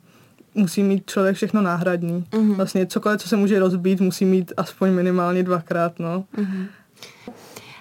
musí 0.54 0.82
mít 0.82 1.10
člověk 1.10 1.36
všechno 1.36 1.62
náhradní. 1.62 2.24
Mm-hmm. 2.30 2.54
Vlastně 2.54 2.86
cokoliv, 2.86 3.20
co 3.20 3.28
se 3.28 3.36
může 3.36 3.58
rozbít, 3.58 4.00
musí 4.00 4.24
mít 4.24 4.52
aspoň 4.56 4.90
minimálně 4.90 5.42
dvakrát, 5.42 5.98
no. 5.98 6.24
Mm-hmm. 6.36 6.66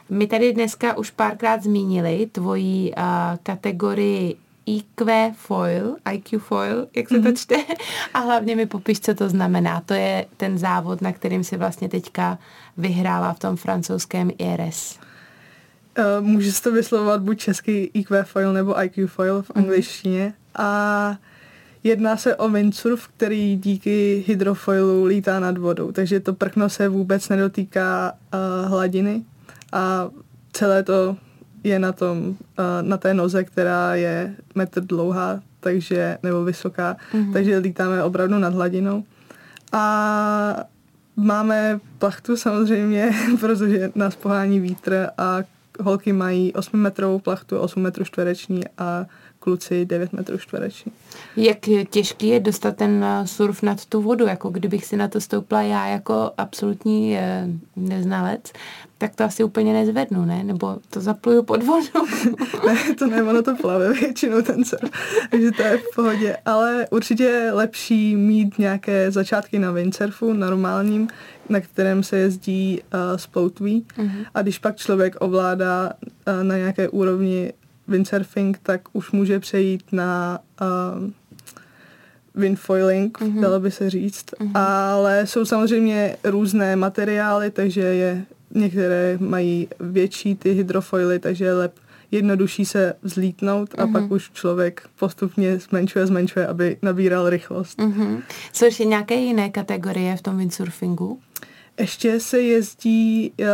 My 0.10 0.28
tady 0.28 0.54
dneska 0.54 0.98
už 0.98 1.12
párkrát 1.12 1.64
zmínili 1.64 2.30
tvoji 2.32 2.94
uh, 2.98 3.04
kategorii 3.44 4.36
IQ 4.66 5.34
foil, 5.38 5.96
IQ 6.14 6.40
foil, 6.40 6.88
jak 6.96 7.10
se 7.10 7.16
mm-hmm. 7.16 7.24
to 7.24 7.30
mhm. 7.30 7.36
čte, 7.36 7.56
a 8.14 8.20
hlavně 8.20 8.56
mi 8.56 8.66
popiš, 8.66 9.00
co 9.00 9.16
to 9.16 9.30
znamená. 9.30 9.82
To 9.82 9.94
je 9.94 10.26
ten 10.38 10.58
závod, 10.58 11.02
na 11.02 11.12
kterým 11.12 11.44
si 11.44 11.58
vlastně 11.58 11.90
teďka 11.90 12.38
vyhrála 12.78 13.34
v 13.34 13.40
tom 13.40 13.56
francouzském 13.56 14.32
IRS. 14.38 15.00
Uh, 16.00 16.26
může 16.26 16.52
se 16.52 16.64
to 16.64 16.72
vyslovovat 16.72 17.22
buď 17.22 17.40
český 17.40 17.92
IQ 17.94 18.24
foil 18.24 18.54
nebo 18.54 18.84
IQ 18.84 19.08
foil 19.08 19.42
v 19.42 19.52
angličtině. 19.56 20.28
Mm-hmm. 20.28 20.64
A 20.64 21.18
Jedná 21.84 22.18
se 22.18 22.36
o 22.36 22.50
windsurf, 22.50 23.08
který 23.08 23.56
díky 23.56 24.24
hydrofoilu 24.28 25.06
lítá 25.06 25.40
nad 25.40 25.58
vodou, 25.58 25.92
takže 25.92 26.20
to 26.20 26.34
prkno 26.34 26.70
se 26.70 26.88
vůbec 26.88 27.30
nedotýká 27.30 28.12
uh, 28.34 28.70
hladiny 28.70 29.24
a 29.74 30.10
celé 30.54 30.84
to 30.84 31.18
je 31.64 31.80
na 31.80 31.92
tom, 31.92 32.28
uh, 32.28 32.36
na 32.82 32.98
té 32.98 33.14
noze, 33.14 33.44
která 33.44 33.96
je 33.96 34.36
metr 34.56 34.82
dlouhá, 34.82 35.42
takže, 35.60 36.18
nebo 36.24 36.44
vysoká, 36.44 36.98
mm-hmm. 37.14 37.34
takže 37.34 37.58
lítáme 37.58 38.04
opravdu 38.04 38.40
nad 38.40 38.54
hladinou. 38.54 39.04
A 39.72 40.66
máme 41.16 41.80
plachtu 42.00 42.38
samozřejmě, 42.38 43.12
protože 43.40 43.92
nás 43.96 44.16
pohání 44.16 44.60
vítr 44.60 45.08
a 45.18 45.44
holky 45.80 46.14
mají 46.14 46.54
8 46.54 46.80
metrovou 46.80 47.20
plachtu, 47.20 47.60
8 47.60 47.84
metrů 47.84 48.06
čtvereční 48.06 48.64
a 48.78 49.06
kluci 49.40 49.86
9 49.86 50.14
metrů 50.14 50.38
čtvereční. 50.38 50.92
Jak 51.38 51.58
těžký 51.90 52.28
je 52.28 52.40
dostat 52.40 52.76
ten 52.76 53.04
eh, 53.04 53.28
surf 53.28 53.62
nad 53.62 53.86
tu 53.86 54.02
vodu, 54.02 54.26
jako 54.26 54.50
kdybych 54.50 54.86
si 54.86 54.98
na 54.98 55.08
to 55.08 55.22
stoupla 55.22 55.62
já 55.62 55.88
jako 55.88 56.32
absolutní 56.38 57.18
eh, 57.18 57.48
neznalec, 57.76 58.54
tak 59.00 59.16
to 59.16 59.24
asi 59.24 59.44
úplně 59.44 59.74
nezvednu, 59.74 60.26
ne? 60.26 60.44
Nebo 60.44 60.78
to 60.90 61.02
zapluju 61.02 61.44
pod 61.44 61.64
vodu. 61.64 62.08
ne, 62.68 62.96
to 62.96 63.08
ne, 63.08 63.24
ono 63.24 63.42
to 63.42 63.56
plave 63.56 63.94
většinou 63.94 64.42
ten 64.42 64.64
surf, 64.66 64.92
takže 65.32 65.52
to 65.52 65.62
je 65.62 65.78
v 65.78 65.96
pohodě. 65.96 66.38
Ale 66.46 66.88
určitě 66.92 67.24
je 67.24 67.52
lepší 67.52 68.16
mít 68.16 68.60
nějaké 68.60 69.12
začátky 69.12 69.60
na 69.60 69.72
windsurfu 69.72 70.34
normálním, 70.34 71.08
na 71.50 71.60
kterém 71.60 72.04
se 72.04 72.18
jezdí 72.18 72.82
uh, 72.82 73.18
s 73.18 73.28
ploutví. 73.28 73.86
Uh-huh. 73.98 74.26
A 74.34 74.42
když 74.42 74.60
pak 74.60 74.76
člověk 74.76 75.16
ovládá 75.20 75.94
uh, 75.94 76.44
na 76.44 76.58
nějaké 76.58 76.90
úrovni 76.90 77.54
windsurfing, 77.88 78.60
tak 78.64 78.82
už 78.94 79.12
může 79.12 79.40
přejít 79.40 79.84
na 79.92 80.40
uh, 80.62 81.10
windfoiling, 82.36 83.20
mm-hmm. 83.20 83.42
dalo 83.42 83.60
by 83.60 83.72
se 83.72 83.90
říct. 83.90 84.26
Mm-hmm. 84.26 84.52
Ale 84.54 85.28
jsou 85.28 85.46
samozřejmě 85.46 86.18
různé 86.24 86.76
materiály, 86.76 87.52
takže 87.52 87.82
je 87.82 88.26
některé 88.52 89.18
mají 89.22 89.68
větší 89.80 90.36
ty 90.36 90.52
hydrofoily, 90.52 91.20
takže 91.20 91.46
je 91.46 91.54
lep, 91.54 91.80
jednodušší 92.12 92.66
se 92.66 92.94
vzlítnout 93.02 93.70
a 93.78 93.86
mm-hmm. 93.86 93.92
pak 93.92 94.12
už 94.12 94.32
člověk 94.32 94.90
postupně 95.00 95.60
zmenšuje, 95.60 96.08
zmenšuje, 96.08 96.48
aby 96.48 96.78
nabíral 96.82 97.30
rychlost. 97.30 97.80
Mm-hmm. 97.80 98.22
Jsou 98.54 98.66
ještě 98.66 98.86
nějaké 98.86 99.16
jiné 99.16 99.50
kategorie 99.50 100.18
v 100.18 100.22
tom 100.22 100.38
windsurfingu? 100.38 101.20
Ještě 101.80 102.20
se 102.20 102.42
jezdí 102.42 103.32
uh, 103.40 103.46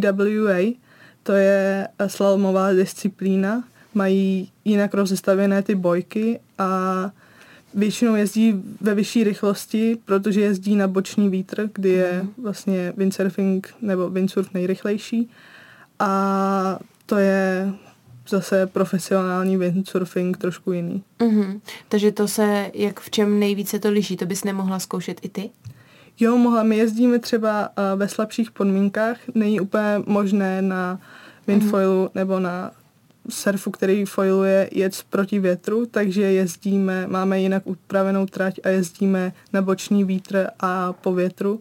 PWA, 0.00 0.74
to 1.22 1.32
je 1.32 1.88
slalomová 2.06 2.72
disciplína, 2.72 3.64
mají 3.94 4.50
jinak 4.64 4.94
rozestavěné 4.94 5.62
ty 5.62 5.74
bojky 5.74 6.40
a 6.58 7.10
většinou 7.74 8.14
jezdí 8.14 8.62
ve 8.80 8.94
vyšší 8.94 9.24
rychlosti, 9.24 9.98
protože 10.04 10.40
jezdí 10.40 10.76
na 10.76 10.88
boční 10.88 11.28
vítr, 11.28 11.68
kdy 11.74 11.88
je 11.88 12.22
mhm. 12.22 12.32
vlastně 12.42 12.92
windsurfing 12.96 13.74
nebo 13.80 14.10
windsurf 14.10 14.54
nejrychlejší 14.54 15.30
a 15.98 16.78
to 17.06 17.18
je 17.18 17.72
zase 18.28 18.66
profesionální 18.66 19.56
windsurfing 19.56 20.36
trošku 20.36 20.72
jiný. 20.72 21.02
Mm-hmm. 21.18 21.60
Takže 21.88 22.12
to 22.12 22.28
se, 22.28 22.70
jak 22.74 23.00
v 23.00 23.10
čem 23.10 23.40
nejvíce 23.40 23.78
to 23.78 23.90
liší, 23.90 24.16
to 24.16 24.26
bys 24.26 24.44
nemohla 24.44 24.78
zkoušet 24.78 25.20
i 25.22 25.28
ty? 25.28 25.50
Jo, 26.20 26.36
mohla. 26.36 26.62
My 26.62 26.76
jezdíme 26.76 27.18
třeba 27.18 27.68
uh, 27.68 27.98
ve 27.98 28.08
slabších 28.08 28.50
podmínkách. 28.50 29.16
Není 29.34 29.60
úplně 29.60 30.02
možné 30.06 30.62
na 30.62 31.00
windfoilu 31.46 32.04
mm-hmm. 32.04 32.10
nebo 32.14 32.40
na 32.40 32.70
surfu, 33.28 33.70
který 33.70 34.04
foiluje 34.04 34.68
jet 34.72 35.04
proti 35.10 35.38
větru, 35.38 35.86
takže 35.86 36.22
jezdíme, 36.22 37.06
máme 37.06 37.40
jinak 37.40 37.66
upravenou 37.66 38.26
trať 38.26 38.60
a 38.64 38.68
jezdíme 38.68 39.32
na 39.52 39.62
boční 39.62 40.04
vítr 40.04 40.46
a 40.60 40.92
po 40.92 41.14
větru. 41.14 41.60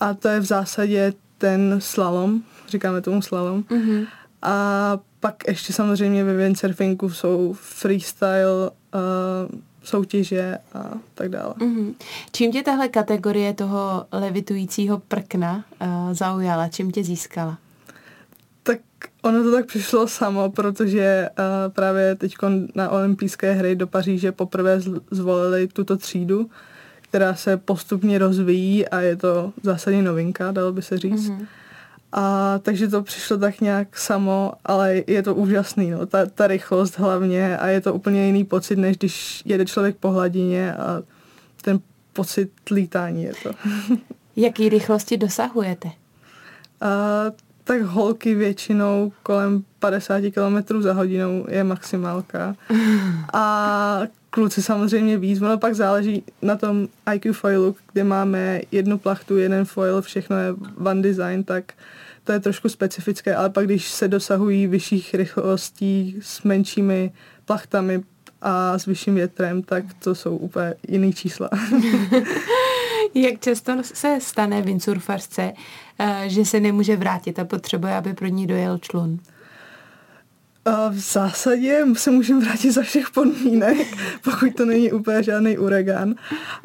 A 0.00 0.14
to 0.14 0.28
je 0.28 0.40
v 0.40 0.44
zásadě 0.44 1.12
ten 1.38 1.76
slalom, 1.78 2.42
říkáme 2.68 3.00
tomu 3.00 3.22
slalom. 3.22 3.62
Mm-hmm. 3.62 4.06
A 4.42 4.98
pak 5.20 5.34
ještě 5.48 5.72
samozřejmě 5.72 6.24
ve 6.24 6.34
windsurfingu 6.34 7.10
jsou 7.10 7.52
freestyle 7.52 8.70
uh, 8.70 9.58
soutěže 9.82 10.58
a 10.74 10.90
tak 11.14 11.28
dále. 11.28 11.54
Mm-hmm. 11.54 11.94
Čím 12.32 12.52
tě 12.52 12.62
tahle 12.62 12.88
kategorie 12.88 13.54
toho 13.54 14.06
levitujícího 14.12 15.02
prkna 15.08 15.64
uh, 15.80 16.12
zaujala? 16.12 16.68
Čím 16.68 16.90
tě 16.90 17.04
získala? 17.04 17.58
Ono 19.22 19.42
to 19.42 19.52
tak 19.52 19.66
přišlo 19.66 20.08
samo, 20.08 20.50
protože 20.50 21.28
uh, 21.38 21.72
právě 21.72 22.14
teď 22.14 22.34
na 22.74 22.88
olympijské 22.88 23.52
hry 23.52 23.76
do 23.76 23.86
Paříže 23.86 24.32
poprvé 24.32 24.80
zvolili 25.10 25.68
tuto 25.68 25.96
třídu, 25.96 26.50
která 27.00 27.34
se 27.34 27.56
postupně 27.56 28.18
rozvíjí 28.18 28.88
a 28.88 29.00
je 29.00 29.16
to 29.16 29.52
zásadně 29.62 30.02
novinka, 30.02 30.52
dalo 30.52 30.72
by 30.72 30.82
se 30.82 30.98
říct. 30.98 31.28
Mm-hmm. 31.28 31.46
A 32.12 32.58
takže 32.58 32.88
to 32.88 33.02
přišlo 33.02 33.38
tak 33.38 33.60
nějak 33.60 33.98
samo, 33.98 34.52
ale 34.64 35.02
je 35.06 35.22
to 35.22 35.34
úžasný, 35.34 35.90
no, 35.90 36.06
ta, 36.06 36.26
ta 36.26 36.46
rychlost 36.46 36.98
hlavně 36.98 37.58
a 37.58 37.66
je 37.66 37.80
to 37.80 37.94
úplně 37.94 38.26
jiný 38.26 38.44
pocit, 38.44 38.76
než 38.76 38.96
když 38.96 39.42
jede 39.44 39.66
člověk 39.66 39.96
po 39.96 40.10
hladině 40.10 40.74
a 40.74 41.02
ten 41.62 41.80
pocit 42.12 42.50
lítání 42.70 43.22
je 43.22 43.32
to. 43.42 43.50
Jaký 44.36 44.68
rychlosti 44.68 45.16
dosahujete? 45.16 45.88
A, 46.80 46.88
tak 47.68 47.82
holky 47.82 48.34
většinou 48.34 49.12
kolem 49.22 49.64
50 49.78 50.20
km 50.20 50.82
za 50.82 50.92
hodinou 50.92 51.46
je 51.48 51.64
maximálka. 51.64 52.56
A 53.32 54.00
kluci 54.30 54.62
samozřejmě 54.62 55.18
víc. 55.18 55.42
Ono 55.42 55.58
pak 55.58 55.74
záleží 55.74 56.22
na 56.42 56.56
tom 56.56 56.88
IQ 57.14 57.32
foilu, 57.32 57.76
kde 57.92 58.04
máme 58.04 58.60
jednu 58.72 58.98
plachtu, 58.98 59.36
jeden 59.36 59.64
foil, 59.64 60.02
všechno 60.02 60.36
je 60.36 60.54
one 60.84 61.02
design, 61.02 61.44
tak 61.44 61.72
to 62.24 62.32
je 62.32 62.40
trošku 62.40 62.68
specifické, 62.68 63.34
ale 63.34 63.50
pak 63.50 63.64
když 63.64 63.88
se 63.88 64.08
dosahují 64.08 64.66
vyšších 64.66 65.14
rychlostí 65.14 66.16
s 66.20 66.42
menšími 66.42 67.12
plachtami 67.44 68.02
a 68.42 68.78
s 68.78 68.86
vyšším 68.86 69.14
větrem, 69.14 69.62
tak 69.62 69.84
to 70.02 70.14
jsou 70.14 70.36
úplně 70.36 70.74
jiný 70.88 71.12
čísla. 71.12 71.50
Jak 73.14 73.40
často 73.40 73.72
se 73.82 74.18
stane 74.20 74.62
windsurfařce, 74.62 75.52
eh, 75.98 76.24
že 76.26 76.44
se 76.44 76.60
nemůže 76.60 76.96
vrátit 76.96 77.38
a 77.38 77.44
potřebuje, 77.44 77.94
aby 77.94 78.14
pro 78.14 78.26
ní 78.26 78.46
dojel 78.46 78.78
člun? 78.78 79.20
V 80.90 80.98
zásadě 80.98 81.84
se 81.94 82.10
můžeme 82.10 82.40
vrátit 82.40 82.72
za 82.72 82.82
všech 82.82 83.10
podmínek, 83.10 83.86
pokud 84.24 84.54
to 84.56 84.64
není 84.64 84.92
úplně 84.92 85.22
žádný 85.22 85.58
uragan, 85.58 86.14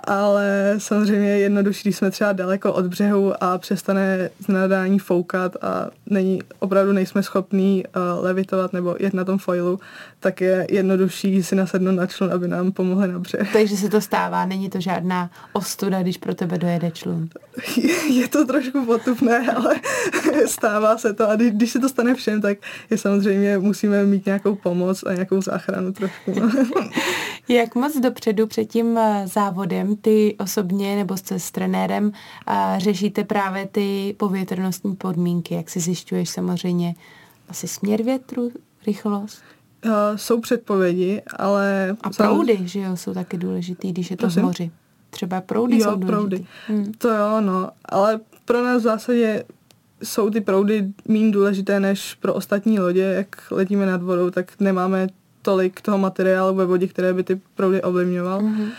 ale 0.03 0.75
samozřejmě 0.77 1.29
je 1.29 1.37
jednodušší, 1.37 1.81
když 1.83 1.97
jsme 1.97 2.11
třeba 2.11 2.33
daleko 2.33 2.73
od 2.73 2.85
břehu 2.85 3.43
a 3.43 3.57
přestane 3.57 4.29
z 4.39 4.47
nadání 4.47 4.99
foukat 4.99 5.55
a 5.61 5.87
není, 6.05 6.39
opravdu 6.59 6.93
nejsme 6.93 7.23
schopní 7.23 7.83
uh, 7.85 8.23
levitovat 8.23 8.73
nebo 8.73 8.95
jet 8.99 9.13
na 9.13 9.25
tom 9.25 9.37
foilu, 9.37 9.79
tak 10.19 10.41
je 10.41 10.67
jednodušší 10.69 11.43
si 11.43 11.55
nasednout 11.55 11.95
na 11.95 12.07
člun, 12.07 12.33
aby 12.33 12.47
nám 12.47 12.71
pomohli 12.71 13.07
na 13.07 13.19
břeh. 13.19 13.53
Takže 13.53 13.77
se 13.77 13.89
to 13.89 14.01
stává, 14.01 14.45
není 14.45 14.69
to 14.69 14.81
žádná 14.81 15.29
ostuda, 15.53 16.01
když 16.01 16.17
pro 16.17 16.35
tebe 16.35 16.57
dojede 16.57 16.91
člun. 16.91 17.29
Je 18.09 18.27
to 18.27 18.45
trošku 18.45 18.85
potupné, 18.85 19.51
ale 19.55 19.75
stává 20.45 20.97
se 20.97 21.13
to 21.13 21.29
a 21.29 21.35
když 21.35 21.71
se 21.71 21.79
to 21.79 21.89
stane 21.89 22.15
všem, 22.15 22.41
tak 22.41 22.57
je 22.89 22.97
samozřejmě 22.97 23.57
musíme 23.57 23.92
musíme 23.93 24.11
mít 24.11 24.25
nějakou 24.25 24.55
pomoc 24.55 25.03
a 25.03 25.13
nějakou 25.13 25.41
záchranu 25.41 25.93
trošku. 25.93 26.33
No. 26.39 26.49
Jak 27.47 27.75
moc 27.75 27.97
dopředu 27.99 28.47
před 28.47 28.65
tím 28.65 28.97
eh, 28.97 29.27
závodem 29.27 29.95
ty 29.95 30.35
osobně 30.39 30.95
nebo 30.95 31.17
s, 31.17 31.31
s 31.31 31.51
trenérem 31.51 32.11
eh, 32.47 32.75
řešíte 32.77 33.23
právě 33.23 33.67
ty 33.67 34.15
povětrnostní 34.17 34.95
podmínky? 34.95 35.55
Jak 35.55 35.69
si 35.69 35.79
zjišťuješ 35.79 36.29
samozřejmě 36.29 36.95
asi 37.49 37.67
směr 37.67 38.03
větru, 38.03 38.51
rychlost? 38.87 39.41
Uh, 39.85 39.91
jsou 40.15 40.41
předpovědi, 40.41 41.21
ale... 41.37 41.95
A 42.01 42.09
proudy, 42.09 42.59
že 42.63 42.79
jo, 42.79 42.97
jsou 42.97 43.13
taky 43.13 43.37
důležitý, 43.37 43.91
když 43.91 44.11
je 44.11 44.17
to 44.17 44.21
Prosím? 44.21 44.41
v 44.41 44.45
moři. 44.45 44.71
Třeba 45.09 45.41
proudy 45.41 45.77
jo, 45.77 45.83
jsou 45.83 45.95
důležitý. 45.95 46.07
proudy. 46.07 46.45
Hmm. 46.67 46.91
To 46.97 47.09
jo, 47.09 47.41
no. 47.41 47.69
Ale 47.85 48.19
pro 48.45 48.63
nás 48.63 48.81
v 48.81 48.83
zásadě 48.83 49.43
jsou 50.03 50.29
ty 50.29 50.41
proudy 50.41 50.87
méně 51.07 51.31
důležité 51.31 51.79
než 51.79 52.13
pro 52.13 52.33
ostatní 52.33 52.79
lodě, 52.79 53.01
jak 53.01 53.27
letíme 53.51 53.85
nad 53.85 54.01
vodou, 54.01 54.29
tak 54.29 54.59
nemáme 54.59 55.07
tolik 55.41 55.81
toho 55.81 55.97
materiálu 55.97 56.55
ve 56.55 56.65
vodě, 56.65 56.87
které 56.87 57.13
by 57.13 57.23
ty 57.23 57.41
proudy 57.55 57.81
ovlivňoval. 57.81 58.41
Mm-hmm. 58.41 58.69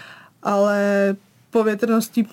Ale 0.42 1.16
povětrnostní 1.50 2.26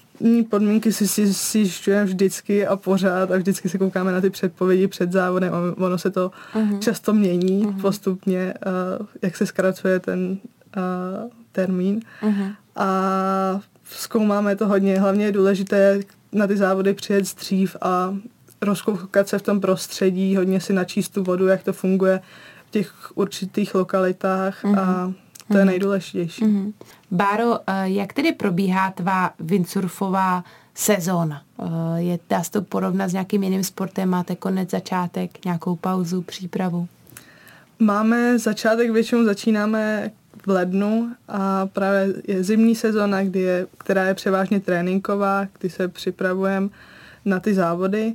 podmínky 0.50 0.94
si, 0.94 1.08
si, 1.08 1.34
si 1.34 1.66
zjišťujeme 1.66 2.06
vždycky 2.06 2.68
a 2.68 2.76
pořád 2.76 3.32
a 3.32 3.38
vždycky 3.38 3.70
se 3.70 3.78
koukáme 3.78 4.12
na 4.12 4.22
ty 4.22 4.30
předpovědi 4.30 4.88
před 4.88 5.12
závodem 5.12 5.54
a 5.54 5.84
ono 5.86 5.98
se 5.98 6.12
to 6.12 6.32
mm-hmm. 6.54 6.80
často 6.80 7.14
mění 7.14 7.66
mm-hmm. 7.66 7.82
postupně, 7.82 8.54
uh, 9.00 9.06
jak 9.22 9.38
se 9.38 9.46
zkracuje 9.46 10.00
ten 10.00 10.38
uh, 10.78 11.30
termín. 11.52 12.02
Mm-hmm. 12.22 12.56
A 12.76 13.62
zkoumáme 13.86 14.56
to 14.56 14.68
hodně. 14.68 15.00
Hlavně 15.00 15.26
je 15.26 15.32
důležité 15.32 16.00
na 16.32 16.48
ty 16.48 16.58
závody 16.58 16.94
přijet 16.94 17.36
dřív 17.36 17.76
a 17.82 18.16
rozkoukat 18.62 19.28
se 19.28 19.40
v 19.40 19.42
tom 19.42 19.62
prostředí, 19.62 20.36
hodně 20.36 20.62
si 20.62 20.74
načíst 20.74 21.10
tu 21.10 21.24
vodu, 21.24 21.48
jak 21.48 21.64
to 21.64 21.74
funguje 21.74 22.22
v 22.68 22.72
těch 22.72 23.18
určitých 23.18 23.76
lokalitách 23.76 24.64
mm-hmm. 24.64 24.80
a 24.80 25.14
to 25.48 25.58
je 25.58 25.64
mhm. 25.64 25.68
nejdůležitější. 25.68 26.46
Mm-hmm. 26.46 26.74
Báro, 27.12 27.60
eh, 27.68 27.90
jak 27.90 28.14
tedy 28.14 28.32
probíhá 28.32 28.92
tvá 28.92 29.34
windsurfová 29.40 30.44
sezóna? 30.76 31.42
Eh, 31.60 32.02
je, 32.02 32.20
dá 32.30 32.44
se 32.44 32.52
to 32.52 32.62
porovnat 32.62 33.08
s 33.08 33.14
nějakým 33.14 33.44
jiným 33.44 33.64
sportem? 33.64 34.10
Máte 34.10 34.36
konec, 34.36 34.70
začátek, 34.70 35.46
nějakou 35.46 35.76
pauzu, 35.76 36.22
přípravu? 36.22 36.88
Máme 37.80 38.40
začátek, 38.40 38.92
většinou 38.92 39.24
začínáme 39.24 40.12
v 40.46 40.48
lednu 40.48 41.12
a 41.28 41.66
právě 41.66 42.14
je 42.28 42.44
zimní 42.44 42.76
sezóna, 42.76 43.24
kdy 43.24 43.40
je, 43.40 43.68
která 43.78 44.04
je 44.04 44.14
převážně 44.14 44.60
tréninková, 44.60 45.48
kdy 45.60 45.70
se 45.70 45.88
připravujeme 45.88 46.70
na 47.26 47.40
ty 47.40 47.54
závody 47.54 48.14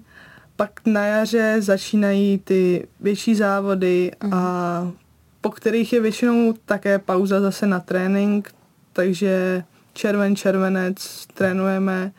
pak 0.57 0.71
na 0.87 1.07
jaře 1.07 1.57
začínají 1.59 2.38
ty 2.38 2.88
větší 3.01 3.35
závody 3.35 4.12
mm. 4.25 4.35
a 4.35 4.81
mhm. 4.83 4.92
po 5.40 5.51
kterých 5.51 5.92
je 5.92 6.01
většinou 6.01 6.55
také 6.64 6.99
pauza 6.99 7.40
zase 7.40 7.66
na 7.66 7.81
trénink, 7.81 8.55
takže 8.92 9.64
červen, 9.92 10.37
červenec 10.37 11.27
trénujeme, 11.35 12.12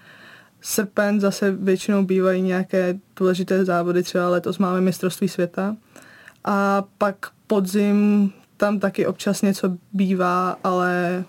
srpen 0.62 1.20
zase 1.20 1.52
většinou 1.52 2.04
bývají 2.04 2.42
nějaké 2.42 3.00
důležité 3.16 3.66
závody, 3.66 4.04
třeba 4.04 4.30
letos 4.30 4.58
máme 4.58 4.82
mistrovství 4.82 5.28
světa 5.28 5.76
a 6.44 6.84
pak 6.98 7.16
podzim 7.48 8.32
tam 8.58 8.80
taky 8.80 9.06
občas 9.06 9.42
něco 9.42 9.78
bývá, 9.94 10.58
ale 10.64 11.24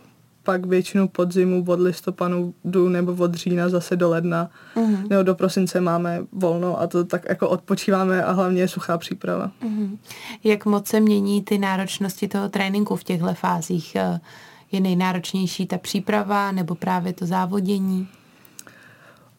pak 0.49 0.67
většinu 0.67 1.09
podzimu 1.09 1.65
od 1.67 1.81
listopadu 1.81 2.55
nebo 2.89 3.13
od 3.25 3.35
října 3.35 3.69
zase 3.69 3.97
do 3.97 4.11
ledna 4.11 4.51
mm-hmm. 4.77 5.09
nebo 5.09 5.23
do 5.23 5.35
prosince 5.35 5.81
máme 5.81 6.21
volno 6.33 6.81
a 6.81 6.87
to 6.87 7.05
tak 7.05 7.29
jako 7.29 7.49
odpočíváme 7.49 8.25
a 8.25 8.33
hlavně 8.33 8.61
je 8.61 8.69
suchá 8.69 8.99
příprava. 8.99 9.51
Mm-hmm. 9.63 9.99
Jak 10.45 10.67
moc 10.67 10.89
se 10.89 11.01
mění 11.01 11.43
ty 11.43 11.59
náročnosti 11.59 12.29
toho 12.29 12.49
tréninku 12.49 12.97
v 12.97 13.05
těchto 13.05 13.35
fázích? 13.35 13.97
Eh, 13.97 14.21
je 14.73 14.81
nejnáročnější 14.81 15.67
ta 15.67 15.79
příprava 15.79 16.53
nebo 16.53 16.75
právě 16.75 17.13
to 17.13 17.27
závodění? 17.27 18.09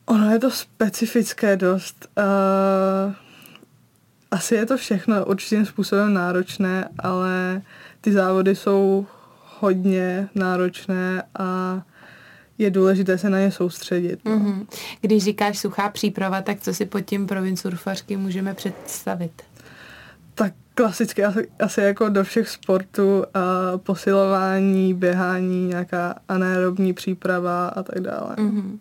Ono 0.05 0.31
je 0.31 0.39
to 0.39 0.51
specifické 0.51 1.57
dost. 1.57 2.07
Uh, 2.17 3.13
asi 4.31 4.55
je 4.55 4.65
to 4.65 4.77
všechno 4.77 5.25
určitým 5.25 5.65
způsobem 5.65 6.13
náročné, 6.13 6.89
ale 6.99 7.61
ty 8.01 8.11
závody 8.11 8.55
jsou 8.55 9.05
hodně 9.59 10.29
náročné 10.35 11.23
a 11.39 11.81
je 12.57 12.71
důležité 12.71 13.17
se 13.17 13.29
na 13.29 13.39
ně 13.39 13.51
soustředit. 13.51 14.19
No. 14.25 14.31
Mm-hmm. 14.31 14.65
Když 15.01 15.23
říkáš 15.23 15.59
suchá 15.59 15.89
příprava, 15.89 16.41
tak 16.41 16.59
co 16.59 16.73
si 16.73 16.85
pod 16.85 17.01
tím 17.01 17.27
pro 17.27 17.41
windsurfařky 17.41 18.17
můžeme 18.17 18.53
představit? 18.53 19.31
Tak 20.35 20.53
klasicky 20.73 21.23
asi, 21.23 21.47
asi 21.59 21.81
jako 21.81 22.09
do 22.09 22.23
všech 22.23 22.49
sportů 22.49 23.23
a 23.33 23.77
posilování, 23.77 24.93
běhání, 24.93 25.67
nějaká 25.67 26.15
anaerobní 26.27 26.93
příprava 26.93 27.67
a 27.67 27.83
tak 27.83 27.99
dále. 27.99 28.35
Mm-hmm. 28.35 28.77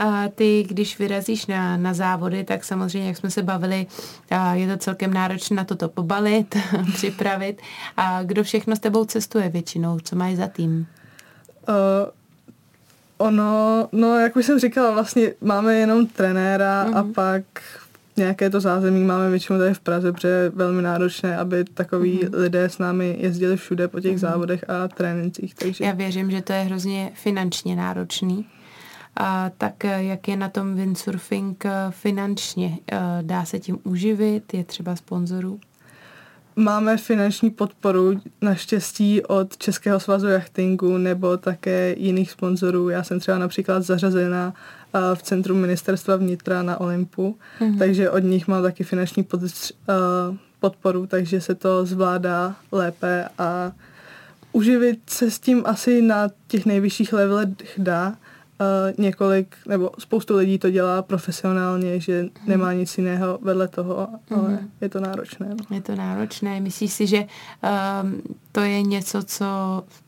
A 0.00 0.28
ty, 0.34 0.66
když 0.68 0.98
vyrazíš 0.98 1.46
na, 1.46 1.76
na 1.76 1.94
závody, 1.94 2.44
tak 2.44 2.64
samozřejmě, 2.64 3.08
jak 3.08 3.16
jsme 3.16 3.30
se 3.30 3.42
bavili, 3.42 3.86
je 4.52 4.68
to 4.68 4.76
celkem 4.76 5.14
náročné 5.14 5.56
na 5.56 5.64
toto 5.64 5.88
pobalit, 5.88 6.56
připravit. 6.94 7.62
A 7.96 8.22
kdo 8.22 8.44
všechno 8.44 8.76
s 8.76 8.78
tebou 8.78 9.04
cestuje 9.04 9.48
většinou? 9.48 9.98
Co 10.00 10.16
máš 10.16 10.36
za 10.36 10.46
tým? 10.46 10.86
Uh, 11.68 11.74
ono, 13.18 13.88
no 13.92 14.18
jak 14.18 14.36
už 14.36 14.46
jsem 14.46 14.58
říkala, 14.58 14.90
vlastně 14.90 15.32
máme 15.40 15.74
jenom 15.74 16.06
trenéra 16.06 16.84
mm-hmm. 16.84 16.96
a 16.96 17.02
mhm. 17.02 17.12
pak 17.12 17.42
nějaké 18.16 18.50
to 18.50 18.60
zázemí 18.60 19.04
máme 19.04 19.30
většinou 19.30 19.58
tady 19.58 19.74
v 19.74 19.80
Praze, 19.80 20.12
protože 20.12 20.28
je 20.28 20.50
velmi 20.50 20.82
náročné, 20.82 21.36
aby 21.36 21.64
takový 21.64 22.18
mm-hmm. 22.18 22.40
lidé 22.40 22.64
s 22.64 22.78
námi 22.78 23.16
jezdili 23.20 23.56
všude 23.56 23.88
po 23.88 24.00
těch 24.00 24.16
mm-hmm. 24.16 24.18
závodech 24.18 24.70
a 24.70 24.88
trénincích. 24.88 25.54
Takže... 25.54 25.84
Já 25.84 25.92
věřím, 25.92 26.30
že 26.30 26.42
to 26.42 26.52
je 26.52 26.60
hrozně 26.60 27.12
finančně 27.14 27.76
náročný. 27.76 28.46
A 29.16 29.50
tak 29.58 29.84
eh, 29.84 30.02
jak 30.02 30.28
je 30.28 30.36
na 30.36 30.48
tom 30.48 30.74
windsurfing 30.74 31.64
eh, 31.64 31.70
finančně? 31.90 32.78
Eh, 32.92 32.98
dá 33.22 33.44
se 33.44 33.58
tím 33.58 33.78
uživit? 33.84 34.54
Je 34.54 34.64
třeba 34.64 34.96
sponzorů? 34.96 35.60
Máme 36.56 36.96
finanční 36.96 37.50
podporu 37.50 38.20
naštěstí 38.40 39.22
od 39.22 39.56
Českého 39.56 40.00
svazu 40.00 40.26
jachtingu 40.26 40.98
nebo 40.98 41.36
také 41.36 41.94
jiných 41.98 42.30
sponzorů. 42.30 42.88
Já 42.88 43.02
jsem 43.02 43.20
třeba 43.20 43.38
například 43.38 43.82
zařazena 43.82 44.54
v 45.14 45.22
centru 45.22 45.54
ministerstva 45.54 46.16
vnitra 46.16 46.62
na 46.62 46.80
Olympu, 46.80 47.36
mm-hmm. 47.60 47.78
takže 47.78 48.10
od 48.10 48.18
nich 48.18 48.48
mám 48.48 48.62
taky 48.62 48.84
finanční 48.84 49.22
pod, 49.22 49.40
podporu, 50.60 51.06
takže 51.06 51.40
se 51.40 51.54
to 51.54 51.86
zvládá 51.86 52.56
lépe 52.72 53.28
a 53.38 53.72
uživit 54.52 55.00
se 55.10 55.30
s 55.30 55.38
tím 55.38 55.62
asi 55.66 56.02
na 56.02 56.28
těch 56.46 56.66
nejvyšších 56.66 57.12
levelech 57.12 57.48
dá, 57.78 58.16
několik, 58.98 59.56
nebo 59.68 59.90
spoustu 59.98 60.36
lidí 60.36 60.58
to 60.58 60.70
dělá 60.70 61.02
profesionálně, 61.02 62.00
že 62.00 62.24
nemá 62.46 62.72
nic 62.72 62.98
jiného 62.98 63.38
vedle 63.42 63.68
toho, 63.68 64.08
ale 64.30 64.48
hmm. 64.48 64.70
je 64.80 64.88
to 64.88 65.00
náročné. 65.00 65.48
No. 65.48 65.76
Je 65.76 65.82
to 65.82 65.94
náročné. 65.94 66.60
Myslíš 66.60 66.92
si, 66.92 67.06
že 67.06 67.24
um, 68.02 68.22
to 68.52 68.60
je 68.60 68.82
něco, 68.82 69.22
co, 69.22 69.46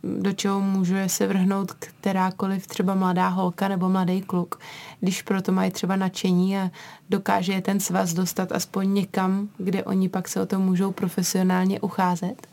do 0.03 0.33
čeho 0.33 0.61
může 0.61 1.09
se 1.09 1.27
vrhnout 1.27 1.73
kterákoliv 1.73 2.67
třeba 2.67 2.95
mladá 2.95 3.29
holka 3.29 3.69
nebo 3.69 3.89
mladý 3.89 4.23
kluk, 4.23 4.59
když 5.01 5.23
proto 5.23 5.53
mají 5.53 5.71
třeba 5.71 5.97
nadšení 5.97 6.59
a 6.59 6.71
dokáže 7.11 7.53
je 7.53 7.63
ten 7.63 7.81
svaz 7.81 8.13
dostat 8.13 8.53
aspoň 8.53 8.95
někam, 8.95 9.49
kde 9.59 9.85
oni 9.85 10.09
pak 10.09 10.29
se 10.29 10.41
o 10.41 10.47
to 10.47 10.59
můžou 10.59 10.93
profesionálně 10.93 11.81
ucházet? 11.81 12.52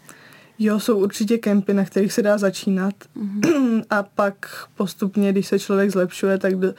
Jo, 0.60 0.80
jsou 0.80 0.98
určitě 0.98 1.38
kempy, 1.38 1.74
na 1.74 1.86
kterých 1.86 2.14
se 2.14 2.22
dá 2.22 2.38
začínat 2.38 2.94
mm-hmm. 3.18 3.84
a 3.90 4.04
pak 4.04 4.66
postupně, 4.76 5.32
když 5.32 5.48
se 5.48 5.60
člověk 5.60 5.92
zlepšuje, 5.92 6.38
tak 6.38 6.56
do, 6.56 6.74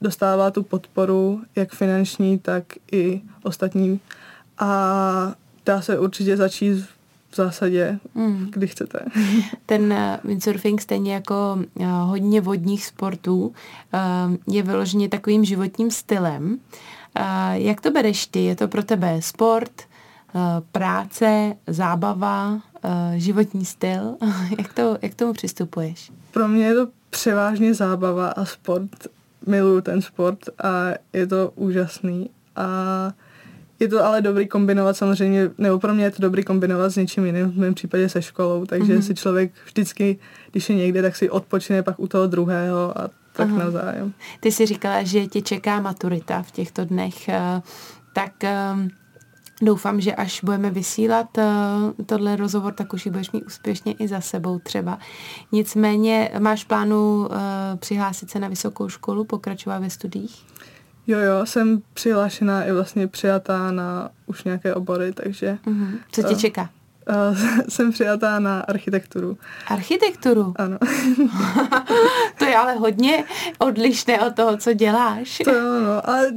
dostává 0.00 0.50
tu 0.50 0.62
podporu, 0.62 1.42
jak 1.56 1.72
finanční, 1.72 2.38
tak 2.38 2.64
i 2.92 3.20
ostatní. 3.42 4.00
A 4.58 5.34
dá 5.66 5.82
se 5.82 5.98
určitě 5.98 6.36
začít 6.36 6.86
v 7.30 7.36
zásadě, 7.36 7.98
mm. 8.14 8.48
kdy 8.52 8.66
chcete. 8.66 8.98
Ten 9.66 9.92
uh, 9.92 9.98
windsurfing 10.30 10.80
stejně 10.80 11.14
jako 11.14 11.58
uh, 11.74 11.86
hodně 11.86 12.40
vodních 12.40 12.86
sportů 12.86 13.46
uh, 13.46 14.54
je 14.54 14.62
vyloženě 14.62 15.08
takovým 15.08 15.44
životním 15.44 15.90
stylem. 15.90 16.58
Jak 17.52 17.80
to 17.80 17.90
bereš 17.90 18.26
ty? 18.26 18.44
Je 18.44 18.56
to 18.56 18.68
pro 18.68 18.82
tebe 18.82 19.22
sport, 19.22 19.72
práce, 20.72 21.54
zábava, 21.66 22.60
životní 23.16 23.64
styl? 23.64 24.16
jak, 24.58 24.72
to, 24.72 24.98
jak 25.02 25.14
tomu 25.14 25.32
přistupuješ? 25.32 26.12
Pro 26.30 26.48
mě 26.48 26.66
je 26.66 26.74
to 26.74 26.88
převážně 27.10 27.74
zábava 27.74 28.28
a 28.28 28.44
sport. 28.44 29.06
Miluju 29.46 29.80
ten 29.80 30.02
sport 30.02 30.38
a 30.62 30.94
je 31.12 31.26
to 31.26 31.52
úžasný. 31.54 32.30
A 32.56 32.66
je 33.80 33.88
to 33.88 34.04
ale 34.04 34.22
dobrý 34.22 34.48
kombinovat 34.48 34.96
samozřejmě, 34.96 35.50
nebo 35.58 35.78
pro 35.78 35.94
mě 35.94 36.04
je 36.04 36.10
to 36.10 36.22
dobrý 36.22 36.44
kombinovat 36.44 36.90
s 36.90 36.96
něčím 36.96 37.26
jiným, 37.26 37.50
v 37.50 37.56
mém 37.56 37.74
případě 37.74 38.08
se 38.08 38.22
školou, 38.22 38.66
takže 38.66 38.98
mm-hmm. 38.98 39.06
si 39.06 39.14
člověk 39.14 39.52
vždycky, 39.66 40.18
když 40.50 40.68
je 40.70 40.76
někde, 40.76 41.02
tak 41.02 41.16
si 41.16 41.30
odpočine 41.30 41.82
pak 41.82 42.00
u 42.00 42.08
toho 42.08 42.26
druhého 42.26 42.98
a 43.00 43.10
tak 43.32 43.48
Aha. 43.48 43.58
navzájem. 43.58 44.12
Ty 44.40 44.52
jsi 44.52 44.66
říkala, 44.66 45.02
že 45.02 45.26
tě 45.26 45.42
čeká 45.42 45.80
maturita 45.80 46.42
v 46.42 46.50
těchto 46.50 46.84
dnech, 46.84 47.28
eh, 47.28 47.62
tak 48.12 48.44
ehm, 48.44 48.88
Doufám, 49.62 50.00
že 50.00 50.14
až 50.14 50.40
budeme 50.44 50.70
vysílat 50.70 51.38
uh, 51.38 51.44
tohle 52.06 52.36
rozhovor, 52.36 52.72
tak 52.72 52.92
už 52.92 53.06
ji 53.06 53.12
budeš 53.12 53.30
mít 53.30 53.44
úspěšně 53.44 53.92
i 53.92 54.08
za 54.08 54.20
sebou 54.20 54.58
třeba. 54.58 54.98
Nicméně 55.52 56.30
máš 56.38 56.64
plánu 56.64 57.18
uh, 57.18 57.36
přihlásit 57.78 58.30
se 58.30 58.38
na 58.38 58.48
vysokou 58.48 58.88
školu, 58.88 59.24
pokračovat 59.24 59.78
ve 59.78 59.90
studiích? 59.90 60.44
Jo, 61.06 61.18
jo, 61.18 61.46
jsem 61.46 61.82
přihlášená 61.94 62.64
i 62.64 62.72
vlastně 62.72 63.08
přijatá 63.08 63.70
na 63.70 64.10
už 64.26 64.44
nějaké 64.44 64.74
obory, 64.74 65.12
takže... 65.12 65.58
Uh-huh. 65.66 65.90
Co 66.12 66.22
tě 66.22 66.34
uh, 66.34 66.40
čeká? 66.40 66.70
Uh, 67.30 67.38
jsem 67.68 67.92
přijatá 67.92 68.38
na 68.38 68.60
architekturu. 68.60 69.38
Architekturu? 69.68 70.54
Ano. 70.56 70.78
to 72.38 72.44
je 72.44 72.56
ale 72.56 72.74
hodně 72.74 73.24
odlišné 73.58 74.26
od 74.26 74.34
toho, 74.34 74.56
co 74.56 74.72
děláš. 74.72 75.38
To 75.44 75.50
jo, 75.50 75.80
no, 75.80 76.08
ale 76.08 76.32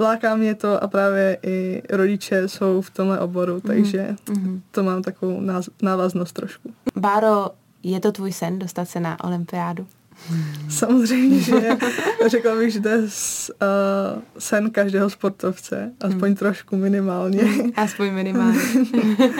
láká 0.00 0.36
mě 0.36 0.54
to 0.54 0.82
a 0.82 0.88
právě 0.88 1.38
i 1.42 1.82
rodiče 1.90 2.48
jsou 2.48 2.80
v 2.80 2.90
tomhle 2.90 3.18
oboru, 3.18 3.52
mhm, 3.52 3.60
takže 3.60 4.16
mm-hmm. 4.26 4.60
to 4.70 4.82
mám 4.82 5.02
takovou 5.02 5.40
návaznost 5.82 6.32
trošku. 6.32 6.72
Báro, 6.96 7.50
je 7.82 8.00
to 8.00 8.12
tvůj 8.12 8.32
sen 8.32 8.58
dostat 8.58 8.84
se 8.84 9.00
na 9.00 9.24
olympiádu? 9.24 9.86
Samozřejmě, 10.68 11.40
že 11.40 11.54
je. 11.54 11.78
Řekla 12.26 12.56
bych, 12.56 12.72
že 12.72 12.80
to 12.80 12.88
je 12.88 12.98
uh, 12.98 13.06
sen 14.38 14.70
každého 14.70 15.10
sportovce, 15.10 15.92
aspoň 16.00 16.28
hmm. 16.28 16.36
trošku 16.36 16.76
minimálně. 16.76 17.42
Aspoň 17.76 18.12
minimálně. 18.12 18.60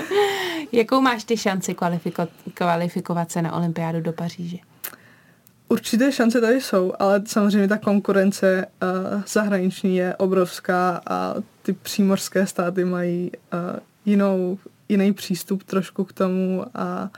Jakou 0.72 1.00
máš 1.00 1.24
ty 1.24 1.36
šanci 1.36 1.72
kvalifiko- 1.72 2.28
kvalifikovat 2.54 3.30
se 3.30 3.42
na 3.42 3.56
olympiádu 3.56 4.00
do 4.00 4.12
Paříže? 4.12 4.56
Určité 5.72 6.12
šance 6.12 6.40
tady 6.40 6.60
jsou, 6.60 6.92
ale 6.98 7.22
samozřejmě 7.26 7.68
ta 7.68 7.78
konkurence 7.78 8.66
uh, 8.82 9.22
zahraniční 9.26 9.96
je 9.96 10.16
obrovská 10.16 11.00
a 11.10 11.34
ty 11.62 11.72
přímořské 11.72 12.46
státy 12.46 12.84
mají 12.84 13.30
uh, 13.52 13.78
jinou, 14.04 14.58
jiný 14.88 15.12
přístup 15.12 15.62
trošku 15.62 16.04
k 16.04 16.12
tomu 16.12 16.64
a 16.74 17.10